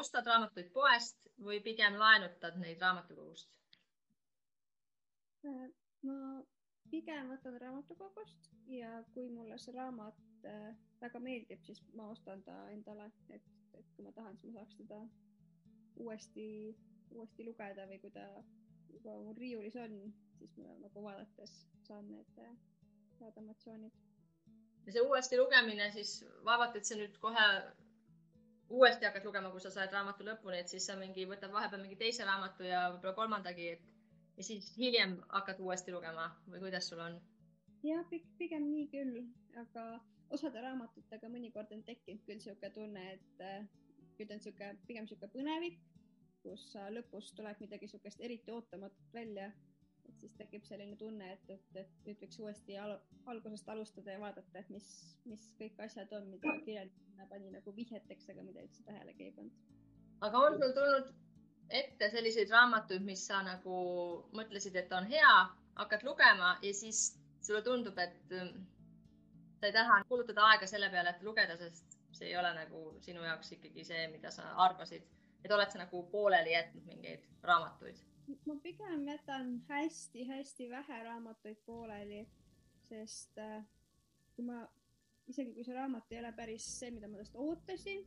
ostad 0.00 0.26
raamatuid 0.26 0.72
poest 0.74 1.28
või 1.46 1.60
pigem 1.64 1.98
laenutad 1.98 2.58
neid 2.60 2.82
raamatukogust? 2.82 3.48
Äh, 5.46 5.68
ma 6.06 6.18
pigem 6.90 7.30
võtan 7.32 7.58
raamatukogust 7.62 8.50
ja 8.70 9.02
kui 9.14 9.28
mulle 9.30 9.58
see 9.58 9.74
raamat 9.74 10.18
äh, 10.48 10.70
väga 11.00 11.20
meeldib, 11.20 11.60
siis 11.66 11.82
ma 11.98 12.08
ostan 12.12 12.42
ta 12.46 12.56
endale, 12.70 13.10
et, 13.28 13.42
et 13.78 13.92
kui 13.96 14.06
ma 14.06 14.12
tahan, 14.16 14.38
siis 14.38 14.52
ma 14.52 14.60
saaks 14.60 14.78
teda 14.80 15.02
uuesti 16.02 16.48
uuesti 17.14 17.44
lugeda 17.44 17.86
või 17.88 17.98
kui 18.00 18.12
ta 18.14 18.24
juba 18.92 19.16
mul 19.24 19.36
riiulis 19.38 19.76
on, 19.80 19.98
siis 20.38 20.54
ma 20.60 20.74
nagu 20.80 21.04
vaadates 21.04 21.52
saan 21.86 22.08
need 22.08 22.40
head 23.20 23.38
emotsioonid. 23.42 23.94
ja 24.86 24.92
see 24.92 25.04
uuesti 25.06 25.38
lugemine 25.38 25.90
siis 25.94 26.18
vaevalt, 26.44 26.76
et 26.76 26.88
sa 26.88 26.98
nüüd 26.98 27.18
kohe 27.22 27.46
uuesti 28.72 29.06
hakkad 29.06 29.26
lugema, 29.28 29.50
kui 29.52 29.60
sa 29.60 29.70
saad 29.70 29.92
raamatu 29.92 30.24
lõpuni, 30.26 30.62
et 30.62 30.72
siis 30.72 30.86
sa 30.88 30.96
mingi 30.96 31.26
võtad 31.28 31.52
vahepeal 31.52 31.82
mingi 31.84 31.98
teise 32.00 32.24
raamatu 32.28 32.64
ja 32.66 32.86
võib-olla 32.94 33.18
kolmandagi, 33.18 33.68
et 33.76 33.90
ja 34.38 34.46
siis 34.48 34.72
hiljem 34.78 35.18
hakkad 35.28 35.60
uuesti 35.60 35.92
lugema 35.92 36.30
või 36.48 36.64
kuidas 36.64 36.88
sul 36.88 37.04
on? 37.04 37.20
jah, 37.82 38.04
pigem 38.38 38.70
nii 38.70 38.88
küll, 38.92 39.22
aga 39.64 39.86
osade 40.32 40.60
raamatutega 40.64 41.28
mõnikord 41.28 41.72
on 41.76 41.82
tekkinud 41.86 42.24
küll 42.26 42.40
niisugune 42.40 42.70
tunne, 42.74 43.06
et 43.12 43.42
küll 44.16 44.28
ta 44.28 44.36
on 44.36 44.40
niisugune 44.40 44.74
pigem 44.86 45.06
niisugune 45.06 45.32
põnevik 45.36 45.80
kus 46.42 46.64
lõpus 46.96 47.30
tuleb 47.38 47.60
midagi 47.62 47.86
niisugust 47.86 48.22
eriti 48.26 48.52
ootamatut 48.54 49.14
välja, 49.14 49.48
et 50.08 50.18
siis 50.20 50.34
tekib 50.38 50.64
selline 50.66 50.96
tunne, 50.98 51.28
et, 51.36 51.50
et, 51.54 51.68
et 51.82 52.06
nüüd 52.06 52.22
võiks 52.24 52.40
uuesti 52.42 52.78
al 52.82 52.96
algusest 53.32 53.68
alustada 53.74 54.16
ja 54.16 54.22
vaadata, 54.22 54.62
et 54.62 54.70
mis, 54.74 54.88
mis 55.30 55.44
kõik 55.60 55.78
asjad 55.86 56.12
on, 56.18 56.26
mida 56.34 56.56
kirjeldamine 56.64 57.28
pani 57.30 57.52
nagu 57.54 57.74
vihjeteks, 57.76 58.30
aga 58.34 58.46
mida 58.46 58.64
üldse 58.66 58.82
tähelegi 58.88 59.28
ei 59.28 59.36
pannud. 59.36 59.62
aga 60.28 60.44
on 60.48 60.58
sul 60.58 60.74
tulnud 60.78 61.12
ette 61.82 62.10
selliseid 62.10 62.50
raamatuid, 62.52 63.06
mis 63.06 63.22
sa 63.30 63.40
nagu 63.46 63.78
mõtlesid, 64.38 64.76
et 64.76 64.92
on 64.98 65.06
hea, 65.14 65.32
hakkad 65.78 66.04
lugema 66.08 66.56
ja 66.66 66.74
siis 66.74 67.12
sulle 67.42 67.62
tundub, 67.66 67.98
et 67.98 68.34
sa 69.62 69.70
ei 69.70 69.74
taha 69.78 70.02
kulutada 70.10 70.50
aega 70.50 70.66
selle 70.66 70.90
peale, 70.90 71.14
et 71.14 71.22
lugeda, 71.22 71.56
sest 71.56 71.98
see 72.12 72.28
ei 72.28 72.36
ole 72.36 72.50
nagu 72.56 72.80
sinu 73.00 73.22
jaoks 73.22 73.54
ikkagi 73.56 73.84
see, 73.86 74.06
mida 74.10 74.30
sa 74.34 74.48
arvasid 74.66 75.06
et 75.44 75.52
oled 75.52 75.70
sa 75.70 75.82
nagu 75.82 76.02
pooleli 76.10 76.54
jätnud 76.54 76.86
mingeid 76.86 77.24
raamatuid? 77.42 78.02
ma 78.46 78.54
pigem 78.62 79.08
jätan 79.08 79.48
hästi-hästi 79.68 80.68
vähe 80.70 80.98
raamatuid 81.04 81.58
pooleli, 81.66 82.22
sest 82.88 83.38
äh, 83.38 83.64
kui 84.36 84.46
ma, 84.46 84.60
isegi 85.28 85.52
kui 85.56 85.64
see 85.66 85.74
raamat 85.74 86.12
ei 86.12 86.20
ole 86.20 86.30
päris 86.36 86.68
see, 86.78 86.92
mida 86.94 87.10
ma 87.10 87.18
tast 87.18 87.34
ootasin, 87.36 88.04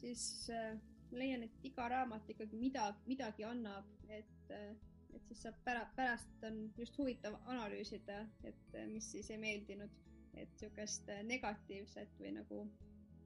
siis 0.00 0.22
äh, 0.54 0.78
ma 1.10 1.18
leian, 1.22 1.42
et 1.44 1.66
iga 1.66 1.88
raamat 1.92 2.30
ikkagi 2.30 2.60
midagi, 2.62 3.02
midagi 3.10 3.44
annab, 3.44 3.90
et 4.08 4.54
äh, 4.54 4.70
et 5.10 5.26
siis 5.26 5.42
saab 5.42 5.56
pärast, 5.66 5.90
pärast 5.96 6.44
on 6.46 6.60
just 6.78 6.96
huvitav 6.98 7.34
analüüsida, 7.50 8.20
et 8.46 8.76
mis 8.92 9.08
siis 9.10 9.26
ei 9.34 9.40
meeldinud, 9.42 9.90
et 10.34 10.50
niisugust 10.54 11.10
negatiivset 11.26 12.18
või 12.20 12.34
nagu, 12.36 12.62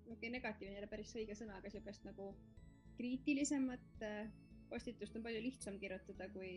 okei 0.05 0.17
okay,, 0.17 0.31
negatiivne 0.37 0.77
ei 0.77 0.83
ole 0.83 0.91
päris 0.91 1.13
õige 1.17 1.37
sõna, 1.39 1.59
aga 1.59 1.71
niisugust 1.71 2.07
nagu 2.09 2.31
kriitilisemat 2.97 4.03
äh, 4.07 4.27
postitust 4.71 5.17
on 5.17 5.23
palju 5.27 5.43
lihtsam 5.45 5.79
kirjutada 5.83 6.29
kui, 6.35 6.55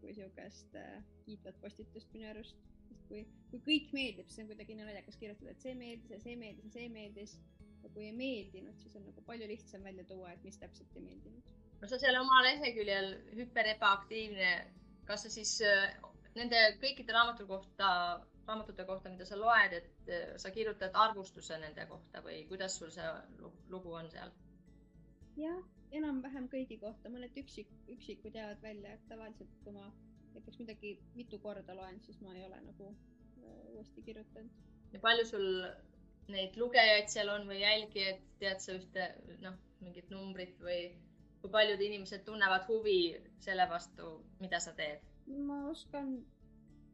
kui 0.00 0.12
niisugust 0.12 0.74
äh, 0.78 0.98
kiitvat 1.26 1.60
postitust 1.62 2.12
minu 2.14 2.30
arust. 2.32 2.56
sest 2.88 3.04
kui, 3.10 3.22
kui 3.50 3.60
kõik 3.66 3.90
meeldib, 3.92 4.28
siis 4.30 4.44
on 4.44 4.50
kuidagi 4.52 4.76
naljakas 4.78 5.18
kirjutada, 5.20 5.52
et 5.52 5.64
see 5.64 5.74
meeldis 5.76 6.14
ja 6.14 6.18
see 6.22 6.36
meeldis 6.40 6.64
ja 6.64 6.74
see 6.76 6.88
meeldis. 6.92 7.38
ja 7.82 7.90
kui 7.94 8.08
ei 8.08 8.14
meeldinud, 8.16 8.78
siis 8.82 8.96
on 8.98 9.04
nagu 9.06 9.22
palju 9.26 9.46
lihtsam 9.46 9.84
välja 9.86 10.04
tuua, 10.08 10.32
et 10.32 10.44
mis 10.44 10.56
täpselt 10.58 10.96
ei 10.96 11.04
meeldinud. 11.04 11.52
no 11.80 11.90
sa 11.90 11.98
seal 12.00 12.16
oma 12.20 12.40
leheküljel 12.46 13.12
hüper 13.36 13.68
ebaaktiivne, 13.74 14.48
kas 15.10 15.26
sa 15.26 15.30
siis 15.32 15.58
äh, 15.66 15.92
nende 16.38 16.64
kõikide 16.82 17.14
raamatute 17.14 17.48
kohta, 17.50 17.90
raamatute 18.48 18.84
kohta, 18.88 19.10
mida 19.12 19.26
sa 19.28 19.38
loed, 19.38 19.74
et 19.76 20.12
sa 20.40 20.50
kirjutad 20.54 20.96
arvustuse 21.06 21.58
nende 21.60 21.86
kohta 21.90 22.22
või 22.24 22.42
kuidas 22.50 22.78
sul 22.80 22.92
see 22.94 23.08
lugu 23.72 23.92
on 24.00 24.10
seal? 24.10 24.32
jah, 25.38 25.58
enam-vähem 25.94 26.48
kõigi 26.52 26.78
kohta, 26.82 27.10
mõned 27.12 27.36
üksik, 27.42 27.68
üksikud 27.94 28.34
jäävad 28.34 28.62
välja, 28.62 28.94
et 28.96 29.04
tavaliselt 29.10 29.52
kui 29.64 29.74
ma 29.76 29.86
näiteks 30.34 30.58
midagi 30.62 30.94
mitu 31.14 31.38
korda 31.42 31.76
loen, 31.76 32.00
siis 32.04 32.18
ma 32.24 32.34
ei 32.34 32.44
ole 32.46 32.58
nagu 32.64 32.88
äh, 32.90 33.60
uuesti 33.74 34.02
kirjutanud. 34.02 34.50
ja 34.92 35.00
palju 35.00 35.26
sul 35.26 35.46
neid 36.32 36.56
lugejaid 36.60 37.08
seal 37.12 37.30
on 37.32 37.46
või 37.48 37.60
jälgijaid, 37.62 38.24
tead 38.40 38.64
sa 38.64 38.74
ühte, 38.76 39.06
noh, 39.44 39.56
mingit 39.80 40.10
numbrit 40.12 40.58
või 40.60 40.80
kui 41.40 41.50
paljud 41.54 41.80
inimesed 41.80 42.24
tunnevad 42.26 42.66
huvi 42.68 42.98
selle 43.44 43.68
vastu, 43.70 44.18
mida 44.42 44.60
sa 44.60 44.74
teed? 44.80 45.04
ma 45.28 45.58
oskan 45.68 46.12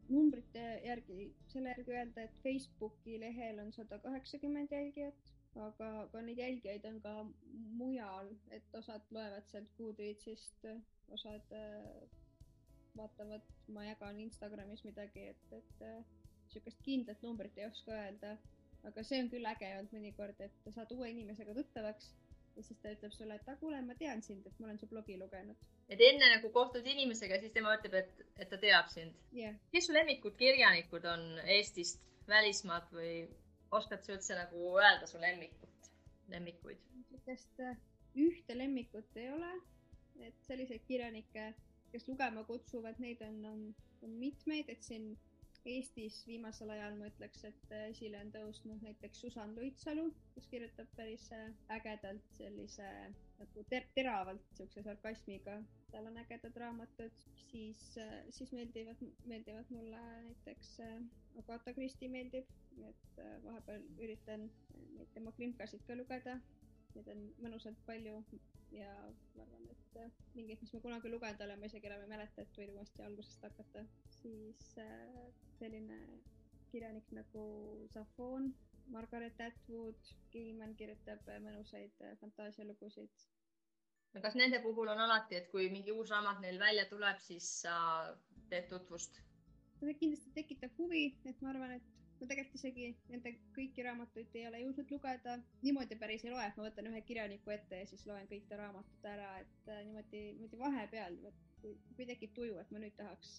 numbrite 0.08 0.64
järgi, 0.84 1.30
selle 1.52 1.72
järgi 1.76 1.96
öelda, 1.96 2.26
et 2.28 2.42
Facebooki 2.42 3.18
lehel 3.20 3.58
on 3.62 3.72
sada 3.72 3.98
kaheksakümmend 4.02 4.72
jälgijat 4.72 5.34
aga, 5.62 5.88
aga 6.06 6.22
neid 6.26 6.40
jälgijaid 6.40 6.86
on 6.88 6.98
ka 7.04 7.12
mujal, 7.78 8.30
et 8.54 8.76
osad 8.78 9.06
loevad 9.14 9.46
sealt 9.50 9.70
Goodreadsist, 9.78 10.66
osad 11.14 11.54
äh, 11.54 12.02
vaatavad, 12.98 13.46
ma 13.74 13.86
jagan 13.86 14.20
Instagramis 14.24 14.84
midagi, 14.86 15.28
et, 15.34 15.46
et 15.52 15.84
niisugust 15.84 16.80
äh, 16.80 16.84
kindlat 16.86 17.22
numbrit 17.22 17.58
ei 17.58 17.68
oska 17.70 17.94
öelda. 18.00 18.36
aga 18.84 19.02
see 19.08 19.16
on 19.22 19.30
küll 19.32 19.48
äge 19.48 19.68
olnud 19.78 19.92
mõnikord, 19.96 20.40
et 20.44 20.66
saad 20.74 20.90
uue 20.92 21.06
inimesega 21.08 21.54
tuttavaks 21.56 22.10
ja 22.56 22.62
siis 22.62 22.78
ta 22.82 22.92
ütleb 22.94 23.12
sulle, 23.14 23.36
et 23.38 23.48
aga 23.48 23.58
kuule, 23.60 23.80
ma 23.82 23.96
tean 23.98 24.22
sind, 24.22 24.46
et 24.46 24.58
ma 24.60 24.68
olen 24.68 24.78
su 24.78 24.86
blogi 24.90 25.16
lugenud. 25.18 25.56
et 25.88 26.00
enne 26.08 26.30
nagu 26.34 26.50
kohtud 26.54 26.86
inimesega, 26.86 27.38
siis 27.42 27.52
tema 27.52 27.74
ütleb, 27.78 27.96
et, 28.00 28.26
et 28.38 28.50
ta 28.50 28.58
teab 28.62 28.90
sind 28.92 29.16
yeah.. 29.36 29.56
kes 29.72 29.88
su 29.88 29.96
lemmikud 29.96 30.36
kirjanikud 30.40 31.08
on 31.10 31.26
Eestist, 31.56 32.02
välismaalt 32.28 32.92
või 32.94 33.14
oskad 33.74 34.04
sa 34.04 34.14
üldse 34.14 34.38
nagu 34.38 34.70
öelda 34.78 35.10
su 35.10 35.20
lemmikut, 35.20 35.90
lemmikuid? 36.32 36.80
niisugust 36.94 37.60
äh, 37.60 37.76
ühte 38.14 38.56
lemmikut 38.58 39.20
ei 39.20 39.30
ole, 39.34 39.52
et 40.22 40.36
selliseid 40.46 40.84
kirjanikke, 40.88 41.52
kes 41.92 42.08
lugema 42.08 42.44
kutsuvad, 42.48 42.98
neid 43.02 43.22
on, 43.26 43.38
on, 43.50 43.62
on 44.06 44.18
mitmeid, 44.20 44.70
et 44.70 44.82
siin 44.86 45.14
Eestis 45.64 46.18
viimasel 46.28 46.70
ajal 46.74 46.96
ma 46.98 47.06
ütleks, 47.08 47.44
et 47.48 47.70
esile 47.78 48.18
on 48.20 48.30
tõusnud 48.34 48.82
näiteks 48.84 49.22
Susan 49.24 49.54
Luitsalu, 49.56 50.10
kes 50.34 50.48
kirjutab 50.52 50.90
päris 50.98 51.24
ägedalt 51.72 52.26
sellise 52.36 52.88
nagu 53.38 53.64
ter 53.70 53.86
teravalt 53.96 54.44
niisuguse 54.50 54.84
sarkasmiga. 54.84 55.56
tal 55.94 56.08
on 56.10 56.18
ägedad 56.20 56.56
raamatud, 56.58 57.24
siis, 57.46 57.80
siis 58.34 58.52
meeldivad, 58.52 59.00
meeldivad 59.30 59.70
mulle 59.70 60.00
näiteks 60.26 60.74
Agatha 61.38 61.72
Christie 61.72 62.08
meeldib, 62.10 62.50
et 62.88 63.20
vahepeal 63.44 63.86
üritan 64.02 64.48
neid 64.98 65.12
tema 65.14 65.32
krimkasid 65.38 65.86
ka 65.86 65.96
lugeda. 65.96 66.40
Neid 66.94 67.08
on 67.10 67.22
mõnusalt 67.42 67.80
palju 67.86 68.18
ja 68.74 68.90
ma 69.36 69.44
arvan, 69.44 69.66
et 69.70 69.98
mingeid, 70.34 70.60
mis 70.62 70.72
ma 70.74 70.80
kunagi 70.82 71.10
lugenud 71.10 71.42
olen, 71.46 71.60
ma 71.60 71.70
isegi 71.70 71.90
enam 71.90 72.04
ei 72.04 72.10
mäleta, 72.10 72.42
et 72.42 72.58
võin 72.58 72.72
uuesti 72.74 73.02
algusest 73.06 73.46
hakata. 73.46 73.84
siis 74.20 74.62
äh, 74.82 75.26
selline 75.58 75.98
kirjanik 76.72 77.10
nagu 77.14 77.44
Safon, 77.92 78.50
Margaret 78.94 79.40
Atwood, 79.40 80.10
Gilman 80.32 80.74
kirjutab 80.78 81.28
mõnusaid 81.46 82.02
äh, 82.02 82.16
fantaasialugusid. 82.20 83.26
kas 84.22 84.38
nende 84.38 84.60
puhul 84.62 84.90
on 84.94 85.02
alati, 85.06 85.38
et 85.40 85.50
kui 85.50 85.70
mingi 85.70 85.92
uus 85.92 86.10
raamat 86.10 86.42
neil 86.42 86.58
välja 86.62 86.86
tuleb, 86.90 87.18
siis 87.22 87.50
sa 87.62 87.76
teed 88.50 88.68
tutvust? 88.70 89.22
see 89.84 89.94
kindlasti 90.00 90.30
tekitab 90.32 90.78
huvi, 90.78 91.06
et 91.28 91.40
ma 91.42 91.50
arvan, 91.52 91.74
et 91.76 92.03
ma 92.20 92.28
tegelikult 92.30 92.58
isegi 92.58 92.88
nende 93.12 93.32
kõiki 93.56 93.84
raamatuid 93.86 94.36
ei 94.38 94.46
ole 94.48 94.60
jõudnud 94.62 94.92
lugeda, 94.94 95.36
niimoodi 95.62 95.98
päris 96.00 96.24
ei 96.24 96.32
loe, 96.32 96.44
et 96.46 96.58
ma 96.58 96.66
võtan 96.68 96.90
ühe 96.90 97.00
kirjaniku 97.08 97.54
ette 97.54 97.80
ja 97.82 97.88
siis 97.90 98.04
loen 98.08 98.28
kõik 98.30 98.46
ta 98.50 98.58
raamatud 98.60 99.08
ära, 99.10 99.30
et 99.42 99.72
äh, 99.72 99.82
niimoodi, 99.88 100.22
niimoodi 100.38 100.60
vahepeal, 100.60 101.18
kui, 101.62 101.74
kui 101.96 102.06
tekib 102.10 102.34
tuju, 102.38 102.58
et 102.62 102.72
ma 102.74 102.82
nüüd 102.84 102.96
tahaks, 102.98 103.34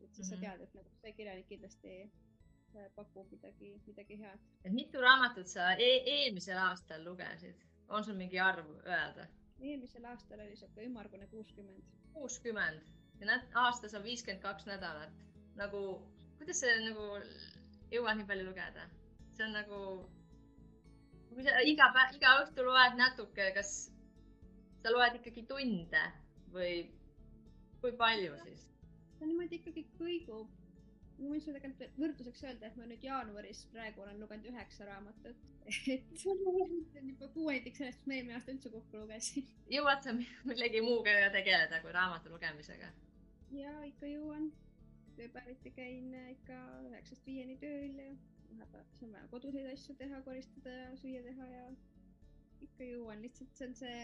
et 0.00 0.14
siis 0.14 0.18
mm 0.18 0.22
-hmm. 0.22 0.28
sa 0.28 0.36
mhm. 0.36 0.44
tead, 0.44 0.60
et 0.60 0.74
nagu 0.80 0.96
see 1.00 1.12
kirjanik 1.18 1.48
kindlasti 1.52 1.94
äh, 2.02 2.90
pakub 2.96 3.30
midagi, 3.32 3.74
midagi 3.86 4.18
head. 4.22 4.48
mitu 4.80 5.00
raamatut 5.00 5.48
sa 5.48 5.72
e 5.72 5.90
eelmisel 6.16 6.58
aastal 6.58 7.04
lugesid, 7.04 7.66
on 7.88 8.04
sul 8.04 8.16
mingi 8.16 8.40
arv 8.40 8.66
öelda? 8.86 9.26
eelmisel 9.60 10.04
aastal 10.04 10.40
oli 10.40 10.56
sihuke 10.56 10.84
ümmargune 10.84 11.26
kuuskümmend. 11.26 11.82
kuuskümmend 12.12 12.80
ja 13.20 13.40
aastas 13.54 13.94
on 13.94 14.02
viiskümmend 14.02 14.42
kaks 14.42 14.66
nädalat. 14.66 15.12
nagu, 15.54 15.80
kuidas 16.38 16.60
see 16.60 16.72
nagu 16.88 17.04
jõuad 17.94 18.18
nii 18.18 18.28
palju 18.30 18.48
lugeda. 18.48 18.88
see 19.36 19.46
on 19.46 19.56
nagu, 19.58 19.78
kui 21.32 21.46
sa 21.46 21.62
iga 21.72 21.90
päev, 21.94 22.18
iga 22.18 22.34
õhtu 22.42 22.66
loed 22.66 22.98
natuke, 23.00 23.48
kas 23.56 23.72
sa 24.82 24.92
loed 24.92 25.16
ikkagi 25.18 25.46
tunde 25.50 26.02
või 26.54 26.74
kui 27.80 27.96
palju 28.02 28.36
siis? 28.44 28.66
ta 29.18 29.26
niimoodi 29.30 29.60
ikkagi 29.60 29.86
kõigub. 29.98 30.52
ma 31.18 31.30
võin 31.30 31.42
sulle 31.42 31.60
tegelikult 31.62 31.98
võrdluseks 32.02 32.44
öelda, 32.44 32.68
et 32.68 32.78
ma 32.78 32.86
nüüd 32.90 33.04
jaanuaris 33.06 33.60
praegu 33.72 34.02
olen 34.02 34.20
lugenud 34.22 34.48
üheksa 34.50 34.88
raamatut. 34.88 35.44
et 35.66 36.10
see 36.20 36.30
on 36.34 37.10
juba 37.12 37.30
kuuendik 37.36 37.78
sellest, 37.78 38.02
mis 38.02 38.10
ma 38.10 38.18
eelmine 38.18 38.38
aasta 38.38 38.54
üldse 38.54 38.74
kokku 38.74 39.02
lugesin. 39.04 39.48
jõuad 39.76 40.04
sa 40.06 40.16
millegi 40.18 40.82
muuga 40.84 41.16
tegeleda 41.38 41.80
kui 41.84 41.96
raamatu 41.98 42.34
lugemisega? 42.34 42.92
ja 43.54 43.74
ikka 43.86 44.10
jõuan 44.10 44.50
ööpäeviti 45.18 45.70
käin 45.70 46.14
ikka 46.30 46.56
üheksast 46.88 47.26
viieni 47.26 47.56
tööl 47.62 47.98
ja 48.02 48.10
vahepeal 48.50 48.84
siis 48.90 49.02
on 49.06 49.12
vaja 49.16 49.28
koduseid 49.32 49.70
asju 49.72 49.96
teha, 50.00 50.20
koristada 50.26 50.76
ja 50.80 50.92
süüa 51.00 51.22
teha 51.26 51.48
ja 51.52 51.64
ikka 52.66 52.88
jõuan, 52.88 53.22
lihtsalt 53.22 53.56
see 53.58 53.68
on 53.68 53.74
see 53.80 53.98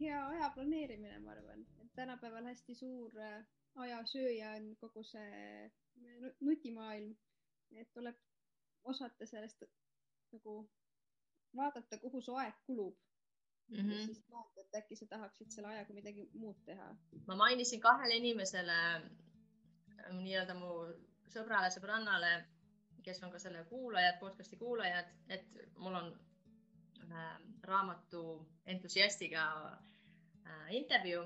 hea 0.00 0.20
aja 0.26 0.50
planeerimine, 0.54 1.18
ma 1.22 1.34
arvan, 1.36 1.64
et 1.82 1.92
tänapäeval 1.98 2.48
hästi 2.50 2.74
suur 2.74 3.18
äh, 3.20 3.44
ajasööja 3.86 4.54
on 4.58 4.70
kogu 4.80 5.04
see 5.06 5.70
nutimaailm, 6.40 7.14
et 7.78 7.90
tuleb 7.94 8.18
osata 8.84 9.26
sellest 9.26 9.64
nagu 10.34 10.56
vaadata, 11.56 11.98
kuhu 12.02 12.20
su 12.22 12.34
aeg 12.34 12.56
kulub 12.66 12.96
mm. 13.68 13.76
-hmm. 13.76 13.92
ja 13.92 14.06
siis 14.06 14.24
vaadata, 14.30 14.60
et 14.60 14.80
äkki 14.82 14.96
sa 14.96 15.06
tahaksid 15.06 15.50
selle 15.50 15.68
ajaga 15.68 15.94
midagi 15.94 16.28
muud 16.34 16.58
teha. 16.64 16.96
ma 17.26 17.36
mainisin 17.36 17.80
kahele 17.80 18.16
inimesele 18.16 18.78
nii-öelda 20.12 20.54
mu 20.58 20.70
sõbrale, 21.34 21.70
sõbrannale, 21.74 22.32
kes 23.04 23.20
on 23.24 23.32
ka 23.32 23.40
selle 23.42 23.64
kuulajad, 23.68 24.18
podcast'i 24.20 24.58
kuulajad, 24.60 25.10
et 25.36 25.58
mul 25.82 25.96
on 25.98 26.12
äh, 27.10 27.32
raamatu 27.68 28.22
entusiastiga 28.74 29.46
äh, 29.64 30.68
intervjuu. 30.80 31.24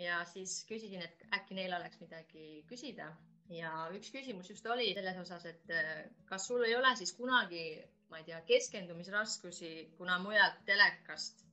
Ja 0.00 0.22
siis 0.24 0.62
küsisin, 0.68 1.02
et 1.04 1.24
äkki 1.36 1.56
neil 1.58 1.74
oleks 1.76 2.00
midagi 2.00 2.62
küsida. 2.70 3.10
Ja 3.52 3.72
üks 3.96 4.12
küsimus 4.14 4.48
just 4.48 4.66
oli 4.70 4.92
selles 4.96 5.18
osas, 5.20 5.44
et 5.50 5.72
äh, 5.74 6.06
kas 6.30 6.46
sul 6.48 6.64
ei 6.64 6.76
ole 6.78 6.94
siis 6.96 7.12
kunagi, 7.18 7.64
ma 8.10 8.20
ei 8.20 8.26
tea, 8.30 8.40
keskendumisraskusi, 8.48 9.72
kuna 9.98 10.18
mujalt 10.22 10.64
telekast, 10.66 11.44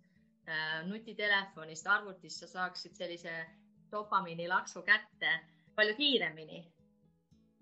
nutitelefonist, 0.88 1.90
arvutist 1.92 2.40
sa 2.40 2.48
saaksid 2.48 2.94
sellise 2.96 3.34
dopamiinilaksu 3.92 4.80
kätte 4.88 5.34
palju 5.78 5.96
kiiremini. 5.98 6.64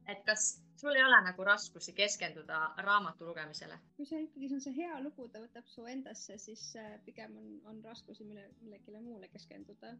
et 0.07 0.21
kas 0.25 0.43
sul 0.75 0.95
ei 0.95 1.03
ole 1.03 1.17
nagu 1.25 1.43
raskusi 1.43 1.93
keskenduda 1.93 2.59
raamatu 2.87 3.25
lugemisele? 3.25 3.77
kui 3.97 4.05
see 4.09 4.21
ikkagi 4.25 4.51
on 4.57 4.61
see 4.65 4.75
hea 4.77 4.99
lugu, 5.03 5.27
ta 5.33 5.41
võtab 5.43 5.67
su 5.71 5.85
endasse, 5.91 6.37
siis 6.41 6.63
äh, 6.79 6.95
pigem 7.05 7.37
on, 7.41 7.51
on 7.71 7.83
raskusi 7.83 8.27
mille, 8.27 8.45
millegile 8.61 9.01
muule 9.01 9.29
keskenduda. 9.33 9.95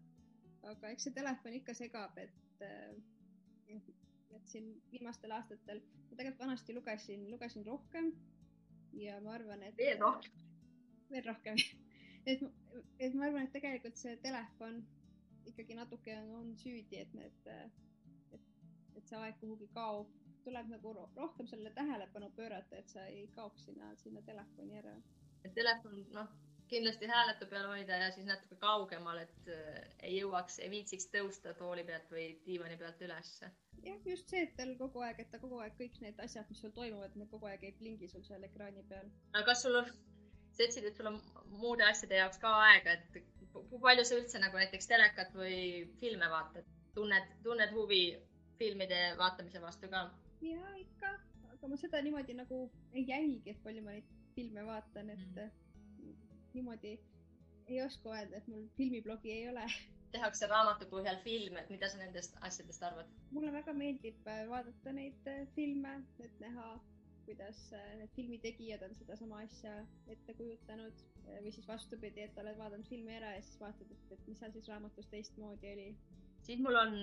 aga 0.72 0.92
eks 0.94 1.08
see 1.08 1.16
telefon 1.20 1.58
ikka 1.60 1.76
segab, 1.78 2.18
et, 2.18 2.66
äh, 2.70 3.80
et 4.38 4.52
siin 4.52 4.72
viimastel 4.92 5.32
aastatel, 5.36 5.82
ma 6.10 6.18
tegelikult 6.18 6.44
vanasti 6.46 6.76
lugesin, 6.78 7.30
lugesin 7.32 7.66
rohkem 7.66 8.12
ja 9.00 9.20
ma 9.22 9.36
arvan, 9.40 9.64
et. 9.64 9.78
veel 9.78 10.00
rohkem? 10.00 10.46
veel 11.12 11.26
rohkem 11.32 11.64
et, 12.32 12.46
et 13.00 13.16
ma 13.16 13.28
arvan, 13.30 13.48
et 13.48 13.58
tegelikult 13.58 13.98
see 14.00 14.16
telefon 14.28 14.84
ikkagi 15.46 15.78
natuke 15.78 16.14
on, 16.20 16.32
on 16.42 16.54
süüdi, 16.60 17.00
et 17.00 17.14
need 17.14 17.52
et 17.56 17.85
see 19.16 19.26
aeg 19.26 19.38
kuhugi 19.42 19.68
kaob, 19.74 20.16
tuleb 20.46 20.72
nagu 20.72 20.94
rohkem 20.96 21.48
sellele 21.48 21.72
tähelepanu 21.76 22.32
pöörata, 22.40 22.82
et 22.82 22.90
sa 22.90 23.06
ei 23.12 23.28
kaoks 23.36 23.66
sinna, 23.70 23.94
sinna 24.02 24.22
telefoni 24.22 24.78
ära. 24.82 24.96
telefon, 25.56 26.06
noh, 26.14 26.30
kindlasti 26.70 27.08
hääletu 27.08 27.46
peal 27.50 27.68
hoida 27.70 27.98
ja 28.02 28.12
siis 28.12 28.26
natuke 28.26 28.56
kaugemal, 28.62 29.22
et 29.22 29.52
äh, 29.54 29.78
ei 30.10 30.18
jõuaks, 30.18 30.58
ei 30.66 30.72
viitsiks 30.74 31.08
tõusta 31.14 31.54
tooli 31.60 31.84
pealt 31.86 32.12
või 32.12 32.26
diivani 32.46 32.78
pealt 32.82 33.02
ülesse. 33.08 33.52
jah, 33.86 34.02
just 34.12 34.34
see, 34.34 34.42
et 34.48 34.56
tal 34.58 34.74
kogu 34.82 35.06
aeg, 35.06 35.22
et 35.22 35.32
ta 35.32 35.40
kogu 35.40 35.62
aeg 35.62 35.78
kõik 35.80 36.02
need 36.02 36.20
asjad, 36.28 36.50
mis 36.50 36.62
sul 36.66 36.74
toimuvad, 36.80 37.16
need 37.16 37.32
kogu 37.32 37.50
aeg 37.52 37.64
ei 37.64 37.78
plingi 37.80 38.10
sul 38.10 38.26
seal 38.28 38.44
ekraani 38.50 38.84
peal. 38.90 39.10
aga 39.34 39.46
kas 39.52 39.66
sul 39.66 39.82
on, 39.82 39.92
sa 40.52 40.68
ütlesid, 40.68 40.90
et 40.90 41.02
sul 41.02 41.12
on 41.14 41.22
muude 41.64 41.86
asjade 41.86 42.22
jaoks 42.22 42.42
ka 42.42 42.54
aega, 42.68 42.98
et 43.00 43.20
kui 43.56 43.82
palju 43.82 44.06
sa 44.06 44.18
üldse 44.20 44.42
nagu 44.42 44.58
näiteks 44.62 44.90
telekat 44.90 45.36
või 45.38 45.60
filme 46.02 46.30
vaatad, 46.30 46.66
tunned, 46.98 47.36
tunned 47.44 47.72
huvi 47.78 48.06
filmide 48.60 49.00
vaatamise 49.22 49.62
vastu 49.62 49.90
ka? 49.92 50.06
ja 50.46 50.76
ikka, 50.82 51.12
aga 51.54 51.72
ma 51.72 51.80
seda 51.82 52.02
niimoodi 52.06 52.38
nagu 52.38 52.62
ei 52.94 53.06
jälgi, 53.08 53.56
et 53.56 53.64
palju 53.64 53.84
ma 53.84 53.96
neid 53.96 54.16
filme 54.36 54.66
vaatan, 54.68 55.10
et 55.10 55.36
mm. 55.42 56.16
niimoodi 56.54 56.98
ei 57.68 57.82
oska 57.82 58.10
öelda, 58.10 58.38
et 58.38 58.48
mul 58.48 58.68
filmiblogi 58.78 59.32
ei 59.32 59.50
ole. 59.50 59.66
tehakse 60.16 60.48
raamatu 60.48 60.88
põhjal 60.92 61.18
filme, 61.24 61.60
et 61.60 61.72
mida 61.74 61.90
sa 61.92 62.00
nendest 62.00 62.38
asjadest 62.48 62.84
arvad? 62.88 63.10
mulle 63.36 63.52
väga 63.56 63.74
meeldib 63.76 64.28
äh, 64.32 64.44
vaadata 64.52 64.94
neid 64.96 65.32
äh, 65.32 65.42
filme, 65.56 65.96
et 66.24 66.38
näha, 66.44 66.68
kuidas 67.26 67.64
äh, 67.74 67.90
need 68.02 68.14
filmi 68.16 68.40
tegijad 68.44 68.86
on 68.88 68.96
sedasama 69.00 69.42
asja 69.48 69.74
ette 70.16 70.38
kujutanud 70.38 71.04
või 71.26 71.52
siis 71.52 71.68
vastupidi, 71.68 72.22
et 72.28 72.38
oled 72.38 72.58
vaadanud 72.60 72.88
filmi 72.88 73.16
ära 73.18 73.34
ja 73.36 73.42
siis 73.42 73.60
vaatad, 73.60 73.92
et, 73.92 74.12
et 74.14 74.28
mis 74.30 74.40
seal 74.40 74.54
siis 74.54 74.70
raamatus 74.70 75.10
teistmoodi 75.10 75.72
oli. 75.74 75.88
Siis 76.46 76.62
mul 76.62 76.78
on 76.80 77.00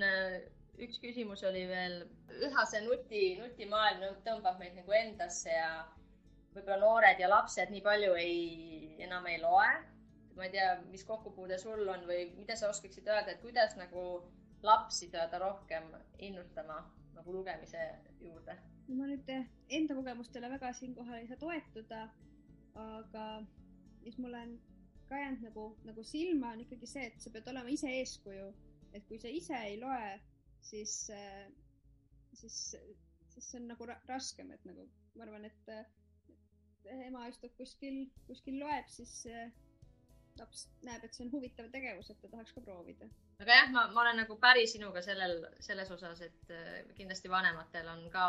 üks 0.82 0.98
küsimus 1.02 1.42
oli 1.46 1.64
veel, 1.68 1.98
üha 2.46 2.64
see 2.68 2.82
nuti, 2.86 3.22
nutimaailm 3.40 4.20
tõmbab 4.26 4.60
meid 4.62 4.76
nagu 4.78 4.94
endasse 4.96 5.52
ja 5.52 5.72
võib-olla 6.54 6.78
noored 6.82 7.20
ja 7.20 7.30
lapsed 7.30 7.72
nii 7.72 7.82
palju 7.84 8.14
ei, 8.20 8.38
enam 9.06 9.26
ei 9.30 9.40
loe. 9.42 9.72
ma 10.36 10.46
ei 10.46 10.52
tea, 10.54 10.68
mis 10.88 11.02
kokkupuude 11.04 11.58
sul 11.60 11.88
on 11.92 12.06
või 12.08 12.22
mida 12.38 12.56
sa 12.56 12.70
oskaksid 12.72 13.08
öelda, 13.08 13.34
et 13.34 13.42
kuidas 13.42 13.74
nagu 13.76 14.22
lapsi 14.64 15.10
saada 15.12 15.38
rohkem 15.42 15.90
innustama 16.18 16.78
nagu 17.16 17.34
lugemise 17.34 17.82
juurde? 18.20 18.56
ma 18.88 19.08
nüüd 19.08 19.28
enda 19.78 19.94
kogemustele 19.96 20.48
väga 20.52 20.72
siinkohal 20.76 21.20
ei 21.20 21.28
saa 21.28 21.40
toetuda, 21.40 22.00
aga 22.74 23.26
mis 24.04 24.18
ma 24.18 24.28
olen 24.28 24.56
ka 25.08 25.20
jäänud 25.20 25.44
nagu, 25.46 25.64
nagu 25.84 26.04
silma, 26.04 26.52
on 26.52 26.64
ikkagi 26.64 26.88
see, 26.88 27.06
et 27.10 27.20
sa 27.20 27.30
pead 27.32 27.48
olema 27.52 27.72
ise 27.72 27.90
eeskuju. 28.00 28.48
Et 28.92 29.06
kui 29.08 29.18
sa 29.22 29.30
ise 29.32 29.58
ei 29.68 29.78
loe, 29.80 30.12
siis, 30.62 30.94
siis, 32.38 32.58
siis 33.32 33.50
see 33.50 33.60
on 33.60 33.70
nagu 33.72 33.88
ra 33.88 33.98
raskem, 34.08 34.52
et 34.54 34.64
nagu 34.68 34.86
ma 35.16 35.26
arvan, 35.26 35.48
et 35.48 35.74
ema 37.08 37.26
istub 37.30 37.52
kuskil, 37.58 38.04
kuskil 38.28 38.58
loeb, 38.60 38.88
siis 38.90 39.22
laps 40.40 40.66
näeb, 40.86 41.04
et 41.04 41.14
see 41.14 41.26
on 41.26 41.32
huvitav 41.34 41.68
tegevus, 41.72 42.10
et 42.10 42.20
ta 42.22 42.30
tahaks 42.32 42.54
ka 42.56 42.62
proovida. 42.64 43.08
aga 43.42 43.58
jah, 43.58 43.72
ma, 43.74 43.86
ma 43.92 44.04
olen 44.04 44.22
nagu 44.22 44.36
päri 44.40 44.64
sinuga 44.70 45.02
sellel, 45.04 45.42
selles 45.60 45.90
osas, 45.92 46.22
et 46.24 46.54
kindlasti 46.96 47.30
vanematel 47.32 47.90
on 47.92 48.06
ka 48.12 48.28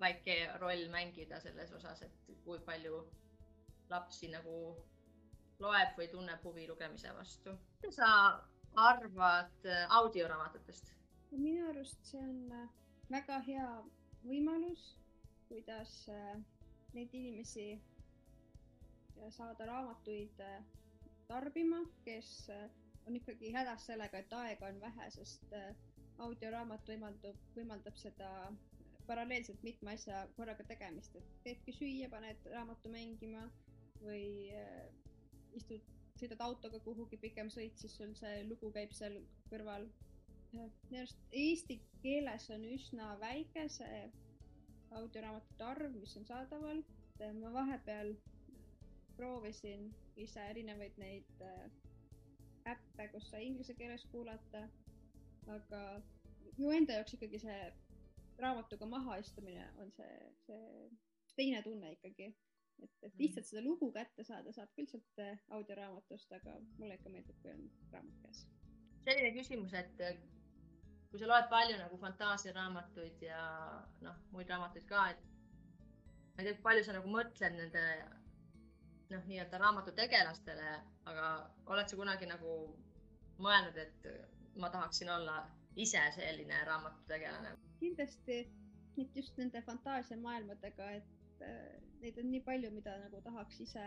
väike 0.00 0.38
roll 0.62 0.86
mängida 0.92 1.40
selles 1.44 1.72
osas, 1.78 2.02
et 2.06 2.32
kui 2.46 2.60
palju 2.66 3.02
lapsi 3.92 4.30
nagu 4.32 4.56
loeb 5.62 5.98
või 5.98 6.08
tunneb 6.10 6.42
huvi 6.46 6.66
lugemise 6.68 7.12
vastu. 7.14 7.54
sa 7.90 8.08
arvad 8.74 9.66
äh, 9.66 9.86
audioraamatutest? 9.88 10.92
minu 11.30 11.68
arust 11.68 12.04
see 12.04 12.20
on 12.20 12.52
äh, 12.52 12.68
väga 13.10 13.38
hea 13.46 13.68
võimalus, 14.24 14.82
kuidas 15.48 15.92
äh, 16.12 16.36
neid 16.94 17.14
inimesi 17.14 17.80
saada 19.32 19.66
raamatuid 19.68 20.40
tarbima, 21.28 21.78
kes 22.04 22.48
on 23.06 23.16
ikkagi 23.16 23.52
hädas 23.54 23.86
sellega, 23.86 24.18
et 24.18 24.32
aega 24.34 24.66
on 24.66 24.80
vähe, 24.82 25.06
sest 25.14 25.54
audioraamat 26.26 26.88
võimaldab, 26.90 27.38
võimaldab 27.54 27.96
seda 28.00 28.30
paralleelselt 29.06 29.62
mitme 29.62 29.94
asja 29.94 30.24
korraga 30.36 30.66
tegemist, 30.66 31.14
et 31.16 31.30
teedki 31.44 31.76
süüa, 31.76 32.10
paned 32.10 32.50
raamatu 32.50 32.90
mängima 32.92 33.46
või 34.02 34.50
istud, 35.54 35.86
sõidad 36.22 36.42
autoga 36.46 36.78
kuhugi 36.86 37.18
pikem 37.18 37.50
sõit, 37.50 37.78
siis 37.80 37.94
sul 37.98 38.14
see 38.18 38.42
lugu 38.46 38.70
käib 38.74 38.94
seal 38.94 39.18
kõrval. 39.50 39.88
minu 40.52 41.00
arust 41.00 41.36
eesti 41.42 41.78
keeles 42.02 42.48
on 42.54 42.64
üsna 42.68 43.14
väike 43.20 43.68
see 43.72 44.02
audioraamatute 44.98 45.64
arv, 45.64 45.94
mis 45.96 46.16
on 46.20 46.26
saadaval. 46.28 46.82
ma 47.40 47.52
vahepeal 47.54 48.14
proovisin 49.16 49.90
ise 50.16 50.44
erinevaid 50.50 50.96
neid 50.98 51.42
äh, 51.46 51.70
äppe, 52.72 53.08
kus 53.12 53.28
sai 53.30 53.46
inglise 53.46 53.74
keeles 53.74 54.04
kuulata. 54.12 54.68
aga 55.56 55.82
minu 56.56 56.70
enda 56.70 56.98
jaoks 56.98 57.14
ikkagi 57.16 57.38
see 57.42 57.60
raamatuga 58.38 58.86
mahaistumine 58.86 59.64
on 59.82 59.90
see, 59.96 60.18
see 60.46 60.90
teine 61.36 61.62
tunne 61.62 61.92
ikkagi 61.96 62.28
et, 62.84 62.94
et 63.08 63.18
lihtsalt 63.20 63.48
seda 63.48 63.62
lugu 63.64 63.90
kätte 63.94 64.24
saada 64.26 64.52
saab 64.56 64.70
küll 64.76 64.88
sealt 64.90 65.22
äh, 65.22 65.38
audioraamatust, 65.56 66.32
aga 66.38 66.56
mulle 66.78 66.98
ikka 66.98 67.12
meeldib, 67.12 67.38
kui 67.42 67.54
on 67.54 67.66
raamat 67.92 68.22
käes. 68.26 68.44
selline 69.06 69.32
küsimus, 69.36 69.74
et 69.78 70.02
äh, 70.06 70.18
kui 71.10 71.20
sa 71.20 71.28
loed 71.28 71.48
palju 71.52 71.76
nagu 71.80 71.98
fantaasiaraamatuid 72.06 73.22
ja 73.26 73.44
noh, 74.06 74.18
muid 74.32 74.50
raamatuid 74.52 74.88
ka, 74.88 75.06
et 75.12 75.24
ma 76.34 76.42
ei 76.42 76.48
tea, 76.48 76.58
palju 76.66 76.84
sa 76.86 76.96
nagu 76.96 77.10
mõtled 77.12 77.58
nende 77.58 77.86
noh, 79.12 79.24
nii-öelda 79.28 79.60
raamatu 79.60 79.92
tegelastele, 79.96 80.76
aga 81.10 81.32
oled 81.74 81.90
sa 81.90 81.98
kunagi 81.98 82.28
nagu 82.30 82.54
mõelnud, 83.42 83.76
et 83.76 84.08
ma 84.56 84.70
tahaksin 84.72 85.10
olla 85.12 85.42
ise 85.76 86.00
selline 86.16 86.64
raamatutegelane? 86.68 87.56
kindlasti, 87.80 88.38
et 89.00 89.16
just 89.16 89.36
nende 89.40 89.62
fantaasiamaailmadega, 89.66 90.90
et 91.00 91.44
äh, 91.44 91.91
neid 92.02 92.18
on 92.18 92.30
nii 92.32 92.42
palju, 92.46 92.70
mida 92.74 92.94
nagu 93.04 93.20
tahaks 93.24 93.60
ise, 93.64 93.84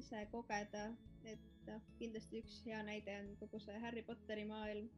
ise 0.00 0.22
kogeda, 0.32 0.84
et 1.28 1.46
noh, 1.68 1.82
kindlasti 2.00 2.40
üks 2.42 2.60
hea 2.66 2.80
näide 2.86 3.16
on 3.22 3.30
kogu 3.42 3.60
see 3.62 3.78
Harry 3.84 4.02
Potteri 4.06 4.46
maailm. 4.48 4.88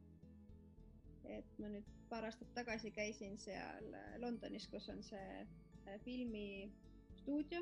et 1.33 1.51
ma 1.63 1.69
nüüd 1.71 1.85
paar 2.09 2.25
aastat 2.27 2.49
tagasi 2.55 2.89
käisin 2.91 3.37
seal 3.39 3.85
äh, 3.95 4.15
Londonis, 4.19 4.65
kus 4.67 4.89
on 4.91 4.99
see 5.07 5.27
äh, 5.87 5.99
filmistuudio, 6.03 7.61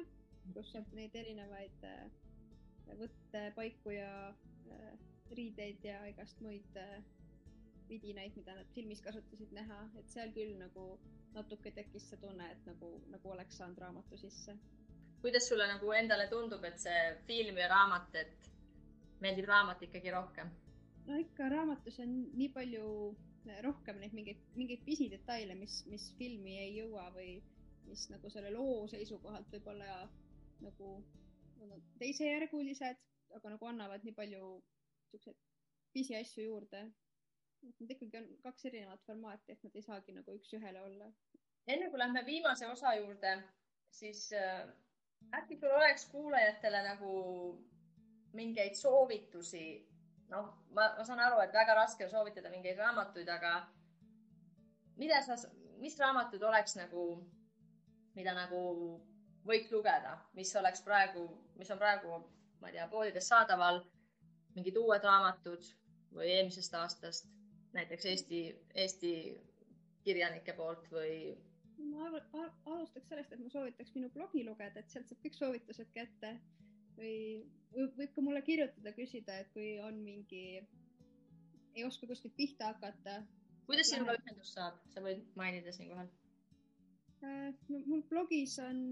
kus 0.56 0.72
saab 0.74 0.90
neid 0.98 1.14
erinevaid 1.22 1.86
võttepaiku 2.98 3.94
ja 3.94 4.10
riideid 5.38 5.86
ja 5.86 6.00
igast 6.10 6.42
muid 6.42 6.80
vidinaid, 7.92 8.36
mida 8.40 8.56
nad 8.56 8.70
filmis 8.76 9.02
kasutasid 9.04 9.52
näha, 9.56 9.80
et 10.00 10.14
seal 10.14 10.32
küll 10.36 10.56
nagu 10.60 10.86
natuke 11.36 11.72
tekkis 11.76 12.10
see 12.12 12.20
tunne, 12.22 12.48
et 12.54 12.70
nagu, 12.70 12.92
nagu 13.12 13.34
oleks 13.36 13.60
saanud 13.60 13.82
raamatu 13.84 14.20
sisse. 14.20 14.56
kuidas 15.22 15.48
sulle 15.48 15.68
nagu 15.70 15.92
endale 15.94 16.28
tundub, 16.32 16.64
et 16.66 16.80
see 16.82 17.02
film 17.28 17.60
ja 17.62 17.68
raamat, 17.70 18.16
et 18.24 18.52
meeldib 19.22 19.50
raamat 19.52 19.84
ikkagi 19.88 20.14
rohkem? 20.18 20.50
no 21.08 21.20
ikka 21.20 21.50
raamatus 21.50 22.00
on 22.04 22.16
nii 22.40 22.50
palju 22.56 22.88
rohkem 23.66 24.00
neid 24.02 24.14
mingeid, 24.18 24.42
mingeid 24.56 24.84
pisidetaile, 24.86 25.56
mis, 25.58 25.82
mis 25.90 26.12
filmi 26.18 26.58
ei 26.62 26.76
jõua 26.78 27.08
või 27.16 27.40
mis 27.88 28.08
nagu 28.14 28.30
selle 28.30 28.52
loo 28.54 28.86
seisukohalt 28.92 29.50
võib-olla 29.56 30.04
nagu 30.62 30.90
no, 31.68 31.80
teisejärgulised, 32.00 33.00
aga 33.38 33.54
nagu 33.56 33.70
annavad 33.70 34.06
nii 34.06 34.14
palju 34.18 34.52
siukseid 35.12 35.40
pisiasju 35.96 36.46
juurde 36.46 36.86
et 37.70 37.80
nad 37.80 37.92
ikkagi 37.96 38.18
on 38.18 38.28
kaks 38.44 38.66
erinevat 38.70 39.04
formaati, 39.06 39.54
et 39.54 39.64
nad 39.64 39.76
ei 39.76 39.86
saagi 39.86 40.16
nagu 40.16 40.36
üks-ühele 40.38 40.82
olla. 40.82 41.10
enne 41.68 41.90
kui 41.90 42.00
lähme 42.00 42.26
viimase 42.26 42.68
osa 42.68 42.94
juurde, 42.98 43.36
siis 43.90 44.32
äh, 44.34 44.68
äkki 45.38 45.58
sul 45.58 45.76
oleks 45.76 46.06
kuulajatele 46.12 46.84
nagu 46.88 47.12
mingeid 48.34 48.76
soovitusi? 48.76 49.88
noh, 50.32 50.48
ma, 50.72 50.88
ma 50.98 51.04
saan 51.04 51.20
aru, 51.20 51.42
et 51.44 51.54
väga 51.54 51.76
raske 51.76 52.06
on 52.06 52.10
soovitada 52.10 52.50
mingeid 52.50 52.78
raamatuid, 52.80 53.28
aga 53.30 53.54
mida 54.98 55.20
sa, 55.26 55.36
mis 55.84 55.98
raamatud 56.00 56.44
oleks 56.48 56.78
nagu, 56.80 57.04
mida 58.16 58.34
nagu 58.38 58.62
võiks 59.48 59.74
lugeda, 59.76 60.16
mis 60.38 60.54
oleks 60.56 60.86
praegu, 60.88 61.26
mis 61.60 61.72
on 61.74 61.82
praegu, 61.82 62.22
ma 62.62 62.72
ei 62.72 62.78
tea, 62.78 62.88
poodides 62.88 63.28
saadaval, 63.28 63.82
mingid 64.56 64.80
uued 64.80 65.04
raamatud 65.04 65.68
või 66.16 66.32
eelmisest 66.32 66.80
aastast 66.80 67.28
näiteks 67.74 68.06
Eesti, 68.06 68.42
Eesti 68.76 69.14
kirjanike 70.04 70.54
poolt 70.58 70.88
või? 70.92 71.38
ma 71.82 72.10
alustaks 72.66 73.08
sellest, 73.10 73.32
et 73.34 73.42
ma 73.42 73.50
soovitaks 73.50 73.96
minu 73.96 74.10
blogi 74.14 74.44
lugeda, 74.46 74.82
et 74.82 74.94
sealt 74.94 75.10
saab 75.10 75.22
kõik 75.24 75.38
soovitused 75.38 75.90
kätte 75.96 76.36
või 76.98 77.16
võib 77.74 78.12
ka 78.16 78.24
mulle 78.24 78.42
kirjutada, 78.46 78.94
küsida, 78.94 79.40
et 79.42 79.50
kui 79.56 79.74
on 79.82 79.98
mingi, 80.06 80.62
ei 81.76 81.86
oska 81.88 82.10
kuskilt 82.10 82.36
pihta 82.38 82.74
hakata. 82.74 83.22
kuidas 83.66 83.90
sinuga 83.90 84.18
ühendust 84.20 84.58
saab, 84.58 84.78
sa 84.94 85.02
võid 85.06 85.24
mainida 85.40 85.74
siinkohal 85.74 86.10
äh,? 87.24 87.50
no 87.70 87.82
mul 87.88 88.04
blogis 88.12 88.58
on, 88.62 88.84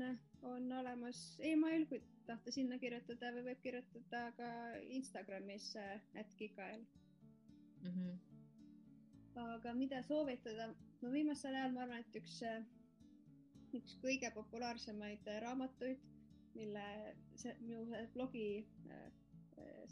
on 0.53 0.71
olemas 0.79 1.21
email, 1.51 1.85
kui 1.91 2.01
tahta 2.25 2.53
sinna 2.53 2.79
kirjutada 2.81 3.33
või 3.35 3.51
võib 3.51 3.61
kirjutada 3.67 4.23
ka 4.39 4.49
Instagramis 4.97 5.75
äh, 5.77 6.25
@kikael 6.37 6.81
mm. 7.83 7.93
-hmm 7.93 8.28
aga 9.55 9.73
mida 9.77 10.01
soovitada, 10.03 10.69
no 11.01 11.11
viimasel 11.13 11.55
ajal 11.55 11.73
ma 11.75 11.85
arvan, 11.85 12.03
et 12.03 12.19
üks, 12.19 12.39
üks 13.79 13.97
kõige 14.03 14.31
populaarsemaid 14.35 15.27
raamatuid, 15.45 16.05
mille 16.57 16.85
see 17.39 17.53
minu 17.61 17.85
blogi, 18.13 18.47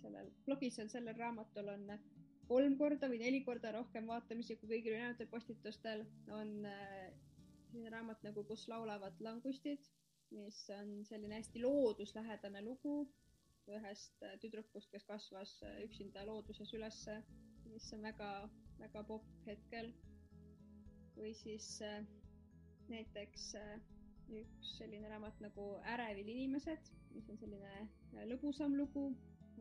sellel 0.02 0.32
blogis 0.46 0.80
on 0.84 0.90
sellel 0.92 1.18
raamatul 1.18 1.70
on 1.74 1.92
kolm 2.48 2.78
korda 2.80 3.10
või 3.12 3.20
neli 3.22 3.44
korda 3.46 3.74
rohkem 3.76 4.08
vaatamisi 4.08 4.56
kui 4.58 4.70
kõigil 4.72 4.96
ülejäänutel 4.96 5.30
postitustel, 5.32 6.06
on 6.32 6.54
selline 7.68 7.92
raamat 7.94 8.24
nagu 8.24 8.44
Kus 8.48 8.68
laulavad 8.72 9.20
langustid, 9.24 9.84
mis 10.32 10.60
on 10.76 11.02
selline 11.08 11.40
hästi 11.40 11.62
looduslähedane 11.64 12.64
lugu 12.64 13.02
ühest 13.68 14.24
tüdrukust, 14.42 14.90
kes 14.92 15.04
kasvas 15.08 15.58
üksinda 15.84 16.24
looduses 16.28 16.72
ülesse, 16.74 17.18
mis 17.68 17.88
on 17.94 18.08
väga 18.08 18.30
väga 18.80 19.04
popp 19.08 19.26
hetkel. 19.48 19.92
või 21.18 21.32
siis 21.34 21.68
äh, 21.82 22.04
näiteks 22.92 23.46
äh, 23.58 23.80
üks 24.38 24.76
selline 24.78 25.10
raamat 25.10 25.40
nagu 25.42 25.64
Ärevil 25.94 26.28
inimesed, 26.30 26.92
mis 27.16 27.30
on 27.34 27.40
selline 27.42 27.72
äh, 27.82 28.26
lõbusam 28.30 28.76
lugu, 28.78 29.08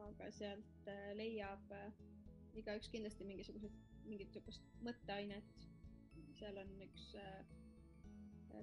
aga 0.08 0.28
sealt 0.36 0.90
leiab 1.16 1.72
igaüks 2.60 2.90
kindlasti 2.92 3.24
mingisugused, 3.24 3.72
mingit 4.04 4.28
niisugust 4.28 4.68
mõtteainet. 4.84 5.64
seal 6.36 6.58
on 6.60 6.72
üks 6.84 7.06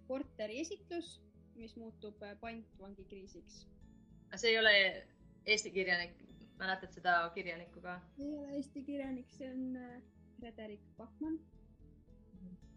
korteri 0.07 0.59
esitlus, 0.61 1.15
mis 1.57 1.73
muutub 1.81 2.21
pantvangikriisiks. 2.41 3.63
aga 4.27 4.37
see 4.37 4.53
ei 4.53 4.59
ole 4.61 4.75
Eesti 5.45 5.71
kirjanik, 5.73 6.13
mäletad 6.61 6.93
seda 6.93 7.17
kirjanikku 7.33 7.81
ka? 7.81 7.97
ei 8.21 8.35
ole 8.37 8.53
Eesti 8.59 8.85
kirjanik, 8.85 9.33
see 9.33 9.49
on 9.49 9.65
Frederik 10.43 10.81
Bachmann. 10.97 11.39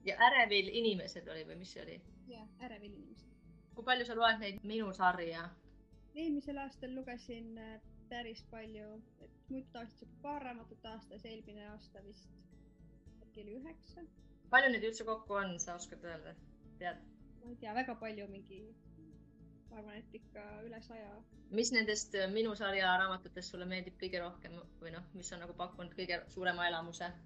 ja 0.04 0.14
Ärevil 0.26 0.68
inimesed 0.70 1.26
oli 1.28 1.40
või 1.48 1.56
mis 1.58 1.72
see 1.74 1.80
oli? 1.82 1.96
jah, 2.30 2.46
Ärevil 2.62 2.92
inimesed. 2.92 3.32
kui 3.74 3.84
palju 3.88 4.06
sa 4.06 4.14
loed 4.14 4.38
neid 4.38 4.60
Minu 4.62 4.92
sarja? 4.94 5.48
eelmisel 6.14 6.60
aastal 6.62 6.94
lugesin 6.94 7.58
äh, 7.58 7.74
päris 8.12 8.44
palju, 8.52 8.92
et 9.26 9.50
muidu 9.50 9.66
tavaliselt 9.72 10.14
paar 10.22 10.46
raamatut 10.46 10.88
aastas, 10.92 11.26
eelmine 11.32 11.66
aasta 11.72 12.04
vist 12.06 12.30
äkki 13.26 13.42
oli 13.42 13.58
üheksa. 13.58 14.06
palju 14.54 14.70
neid 14.70 14.88
üldse 14.92 15.10
kokku 15.10 15.40
on, 15.42 15.58
sa 15.66 15.74
oskad 15.82 16.06
öelda, 16.06 16.38
tead? 16.78 17.02
ma 17.42 17.50
ei 17.50 17.62
tea, 17.66 17.74
väga 17.82 17.98
palju, 18.06 18.30
mingi, 18.30 18.62
ma 19.70 19.82
arvan, 19.82 19.98
et 20.04 20.20
ikka 20.22 20.50
üle 20.70 20.84
saja. 20.86 21.14
mis 21.50 21.74
nendest 21.74 22.14
minu 22.38 22.54
sarja 22.54 22.94
raamatutest 23.02 23.50
sulle 23.50 23.66
meeldib 23.74 23.98
kõige 24.04 24.22
rohkem 24.22 24.60
või 24.84 24.94
noh, 25.00 25.14
mis 25.18 25.34
on 25.34 25.42
nagu 25.42 25.62
pakkunud 25.64 25.98
kõige 25.98 26.22
suurema 26.38 26.70
elamuse? 26.70 27.16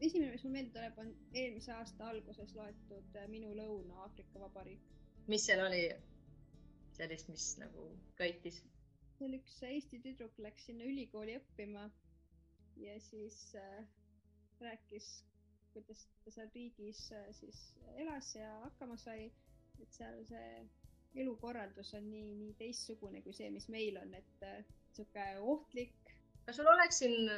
Esimene, 0.00 0.32
mis 0.32 0.44
mulle 0.44 0.56
meelde 0.58 0.72
tuleb, 0.74 0.98
on 0.98 1.12
eelmise 1.34 1.72
aasta 1.72 2.08
alguses 2.10 2.54
loetud 2.54 3.18
Minu 3.32 3.52
Lõuna-Aafrika 3.56 4.40
Vabariik. 4.40 4.82
mis 5.26 5.46
seal 5.46 5.62
oli 5.66 5.84
sellist, 6.96 7.28
mis 7.28 7.46
nagu 7.62 7.90
köitis? 8.18 8.62
seal 9.18 9.36
üks 9.38 9.60
Eesti 9.68 10.00
tüdruk 10.04 10.38
läks 10.44 10.66
sinna 10.68 10.84
ülikooli 10.84 11.38
õppima 11.40 11.86
ja 12.76 12.98
siis 13.00 13.38
äh, 13.56 13.84
rääkis, 14.60 15.24
kuidas 15.72 16.06
ta 16.24 16.34
seal 16.34 16.50
riigis 16.54 17.06
äh, 17.12 17.30
siis 17.32 17.60
elas 17.96 18.34
ja 18.36 18.50
hakkama 18.66 18.96
sai. 19.00 19.30
et 19.80 19.92
seal 19.92 20.22
see 20.24 20.68
elukorraldus 21.20 21.94
on 21.96 22.06
nii, 22.10 22.34
nii 22.38 22.54
teistsugune 22.56 23.20
kui 23.24 23.34
see, 23.36 23.50
mis 23.52 23.68
meil 23.72 23.96
on, 24.00 24.14
et 24.16 24.44
äh, 24.44 24.60
sihuke 24.96 25.26
ohtlik. 25.40 26.12
kas 26.46 26.56
sul 26.56 26.68
oleks 26.72 26.98
siin 27.02 27.30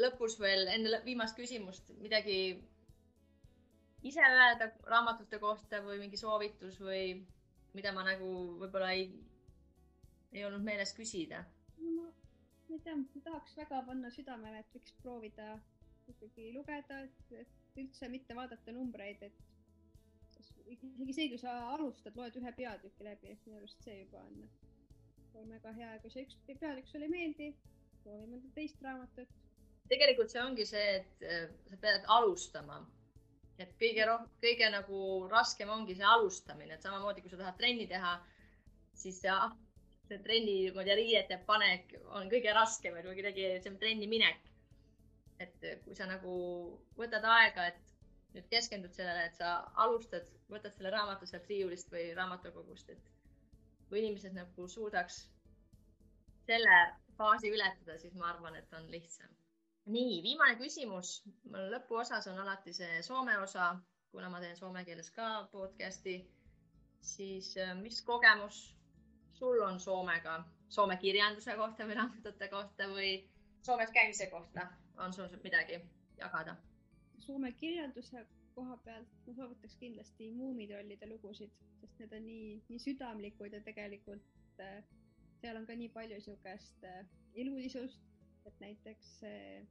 lõpus 0.00 0.38
veel 0.40 0.68
enne 0.72 1.00
viimast 1.04 1.36
küsimust 1.38 1.90
midagi 2.02 2.38
ise 4.04 4.24
öelda 4.24 4.68
raamatute 4.90 5.38
kohta 5.40 5.80
või 5.84 6.00
mingi 6.02 6.20
soovitus 6.20 6.80
või 6.80 7.22
mida 7.74 7.92
ma 7.96 8.04
nagu 8.06 8.30
võib-olla 8.60 8.92
ei, 8.96 9.08
ei 10.32 10.44
olnud 10.44 10.64
meeles 10.66 10.92
küsida? 10.96 11.44
ma 11.78 12.10
ei 12.76 12.82
tea, 12.84 12.96
ma 12.96 13.22
tahaks 13.24 13.56
väga 13.56 13.80
panna 13.86 14.10
südamele, 14.10 14.60
et 14.60 14.76
võiks 14.76 14.94
proovida 15.02 15.48
ikkagi 16.10 16.50
lugeda, 16.54 17.00
et 17.04 17.78
üldse 17.80 18.08
mitte 18.12 18.36
vaadata 18.36 18.72
numbreid, 18.74 19.22
et 19.22 19.42
isegi 20.74 21.12
see, 21.16 21.28
kui 21.32 21.40
sa 21.40 21.54
alustad, 21.74 22.16
loed 22.18 22.36
ühe 22.40 22.52
peatüki 22.56 23.06
läbi, 23.06 23.36
minu 23.44 23.60
arust 23.60 23.84
see 23.84 24.00
juba 24.02 24.22
on, 24.24 24.48
on 25.40 25.54
väga 25.56 25.72
hea, 25.78 25.92
kui 26.02 26.12
see 26.12 26.26
üks 26.26 26.38
peatükk 26.48 26.90
sulle 26.90 27.08
ei 27.08 27.14
meeldi, 27.14 27.48
proovi 28.02 28.28
mõnda 28.32 28.52
teist 28.58 28.82
raamatut. 28.84 29.40
Tegelikult 29.90 30.32
see 30.32 30.42
ongi 30.42 30.66
see, 30.68 30.84
et 31.00 31.26
äh, 31.28 31.48
sa 31.70 31.80
pead 31.82 32.06
alustama. 32.18 32.82
et 33.58 33.70
kõige 33.78 34.06
rohkem, 34.08 34.30
kõige 34.42 34.68
nagu 34.74 35.00
raskem 35.30 35.68
ongi 35.70 35.94
see 35.94 36.06
alustamine, 36.14 36.74
et 36.74 36.82
samamoodi 36.82 37.22
kui 37.22 37.30
sa 37.30 37.36
tahad 37.38 37.54
trenni 37.60 37.84
teha, 37.86 38.16
siis 38.98 39.20
see, 39.22 39.36
see 40.08 40.18
trenni, 40.24 40.56
ma 40.74 40.82
ei 40.82 40.88
tea, 40.88 40.96
riiete 40.98 41.38
panek 41.46 41.94
on 42.18 42.26
kõige 42.32 42.50
raskem, 42.56 42.96
et 42.98 43.06
kuidagi 43.06 43.52
see 43.62 43.76
trenni 43.78 44.10
minek 44.10 44.42
et 45.42 45.66
kui 45.84 45.96
sa 45.98 46.06
nagu 46.08 46.34
võtad 46.98 47.24
aega, 47.26 47.68
et 47.72 47.92
nüüd 48.34 48.46
keskendud 48.50 48.94
sellele, 48.94 49.28
et 49.28 49.38
sa 49.38 49.56
alustad, 49.84 50.28
võtad 50.50 50.74
selle 50.76 50.92
raamatu 50.94 51.26
sealt 51.28 51.48
riiulist 51.50 51.90
või 51.94 52.08
raamatukogust, 52.18 52.90
et 52.94 53.10
kui 53.88 54.00
inimesed 54.02 54.34
nagu 54.36 54.68
suudaks 54.68 55.24
selle 56.48 56.78
faasi 57.18 57.50
ületada, 57.54 57.98
siis 57.98 58.14
ma 58.18 58.30
arvan, 58.32 58.58
et 58.58 58.78
on 58.78 58.90
lihtsam. 58.92 59.30
Nii, 59.86 60.22
viimane 60.22 60.56
küsimus. 60.60 61.22
mul 61.50 61.70
lõpuosas 61.74 62.28
on 62.32 62.38
alati 62.38 62.72
see 62.72 63.02
soome 63.02 63.36
osa, 63.38 63.74
kuna 64.12 64.30
ma 64.30 64.40
teen 64.40 64.56
soome 64.56 64.84
keeles 64.84 65.10
ka 65.10 65.48
podcast'i, 65.52 66.16
siis 67.00 67.56
äh, 67.58 67.74
mis 67.80 68.02
kogemus 68.02 68.64
sul 69.34 69.62
on 69.62 69.80
Soomega, 69.80 70.44
Soome 70.68 70.96
kirjanduse 70.96 71.54
kohta 71.56 71.86
või 71.86 71.94
raamatute 71.98 72.48
kohta 72.48 72.86
või 72.88 73.10
Soomes 73.62 73.90
käimise 73.90 74.26
kohta? 74.30 74.68
on 74.98 75.12
sul 75.12 75.28
midagi 75.42 75.80
jagada? 76.18 76.56
Soome 77.18 77.52
kirjanduse 77.52 78.26
koha 78.54 78.76
pealt 78.84 79.26
ma 79.26 79.34
soovitaks 79.34 79.76
kindlasti 79.80 80.30
Muumitrollide 80.30 81.08
lugusid, 81.10 81.50
sest 81.80 81.98
need 81.98 82.12
on 82.14 82.26
nii, 82.26 82.50
nii 82.68 82.82
südamlikud 82.84 83.56
ja 83.56 83.60
tegelikult 83.66 84.62
äh, 84.62 84.84
seal 85.40 85.58
on 85.58 85.66
ka 85.66 85.74
nii 85.78 85.90
palju 85.96 86.20
niisugust 86.20 86.86
äh, 86.86 87.00
elulisust, 87.34 88.13
et 88.46 88.60
näiteks 88.60 89.14
äh, 89.24 89.66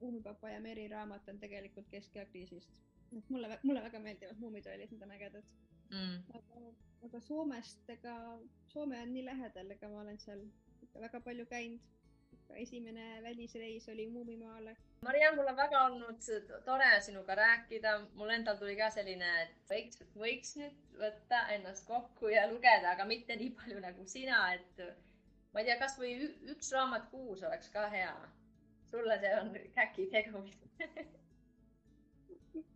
Muumipapa 0.00 0.50
ja 0.50 0.60
Meri 0.60 0.88
raamat 0.88 1.28
on 1.28 1.38
tegelikult 1.38 1.88
keskeakriisist. 1.88 2.82
et 3.18 3.30
mulle, 3.30 3.58
mulle 3.62 3.82
väga 3.82 3.98
meeldivad 3.98 4.38
Muumitrollid, 4.38 4.90
need 4.92 5.02
on 5.02 5.16
ägedad 5.16 5.44
mm.. 5.90 6.22
aga, 6.34 6.62
aga 7.08 7.20
Soomest, 7.20 7.90
ega 7.90 8.16
Soome 8.68 9.02
on 9.02 9.12
nii 9.12 9.24
lähedal, 9.24 9.70
ega 9.70 9.88
ma 9.88 10.00
olen 10.00 10.18
seal 10.18 10.42
ikka 10.82 11.00
väga 11.06 11.20
palju 11.20 11.46
käinud 11.46 11.92
esimene 12.54 13.22
välisreis 13.22 13.88
oli 13.88 14.06
Muumimaale. 14.10 14.76
Mariann, 15.00 15.36
mul 15.36 15.48
on 15.50 15.56
väga 15.56 15.80
olnud 15.84 16.28
tore 16.64 17.00
sinuga 17.00 17.34
rääkida, 17.34 17.98
mul 18.14 18.30
endal 18.30 18.56
tuli 18.56 18.76
ka 18.76 18.90
selline, 18.90 19.28
et 19.42 19.72
võiks, 19.72 20.02
võiks 20.16 20.54
nüüd 20.60 20.96
võtta 21.00 21.42
ennast 21.54 21.86
kokku 21.86 22.30
ja 22.32 22.46
lugeda, 22.50 22.94
aga 22.94 23.04
mitte 23.04 23.36
nii 23.36 23.52
palju 23.58 23.82
nagu 23.82 24.06
sina, 24.08 24.40
et 24.54 24.82
ma 25.56 25.62
ei 25.62 25.68
tea, 25.70 25.78
kasvõi 25.80 26.10
üks 26.52 26.68
raamat 26.76 27.06
kuus 27.08 27.42
oleks 27.48 27.70
ka 27.72 27.86
hea. 27.88 28.12
sulle 28.90 29.16
see 29.22 29.30
on 29.40 29.48
käkitegu 29.74 30.42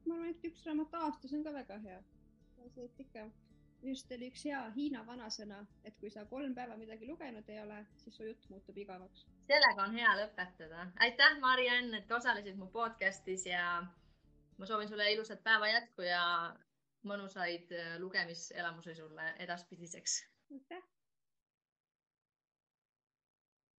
ma 0.06 0.14
arvan, 0.14 0.30
et 0.30 0.46
üks 0.48 0.64
raamat 0.64 0.94
aastas 1.02 1.34
on 1.36 1.44
ka 1.44 1.52
väga 1.52 1.76
hea. 1.84 1.98
see, 2.74 2.84
et 2.86 3.02
ikka 3.04 3.26
just 3.82 4.14
oli 4.16 4.30
üks 4.32 4.46
hea 4.48 4.62
Hiina 4.76 5.04
vanasõna, 5.06 5.60
et 5.84 5.98
kui 6.00 6.10
sa 6.14 6.24
kolm 6.32 6.54
päeva 6.56 6.78
midagi 6.80 7.08
lugenud 7.10 7.52
ei 7.52 7.60
ole, 7.66 7.82
siis 8.04 8.16
su 8.16 8.30
jutt 8.30 8.48
muutub 8.54 8.80
igavaks 8.80 9.26
sellega 9.50 9.84
on 9.84 9.96
hea 9.98 10.12
lõpetada. 10.22 10.86
aitäh, 11.06 11.36
Mariann, 11.44 11.94
et 12.00 12.12
osalesid 12.12 12.56
mu 12.60 12.70
podcast'is 12.72 13.44
ja 13.50 13.64
ma 14.56 14.70
soovin 14.72 14.88
sulle 14.88 15.12
ilusat 15.12 15.44
päeva 15.44 15.68
jätku 15.68 16.08
ja 16.08 16.22
mõnusaid 17.12 17.76
lugemiselamusi 17.98 18.94
sulle 18.94 19.34
edaspidiseks. 19.46 20.22
aitäh 20.56 20.88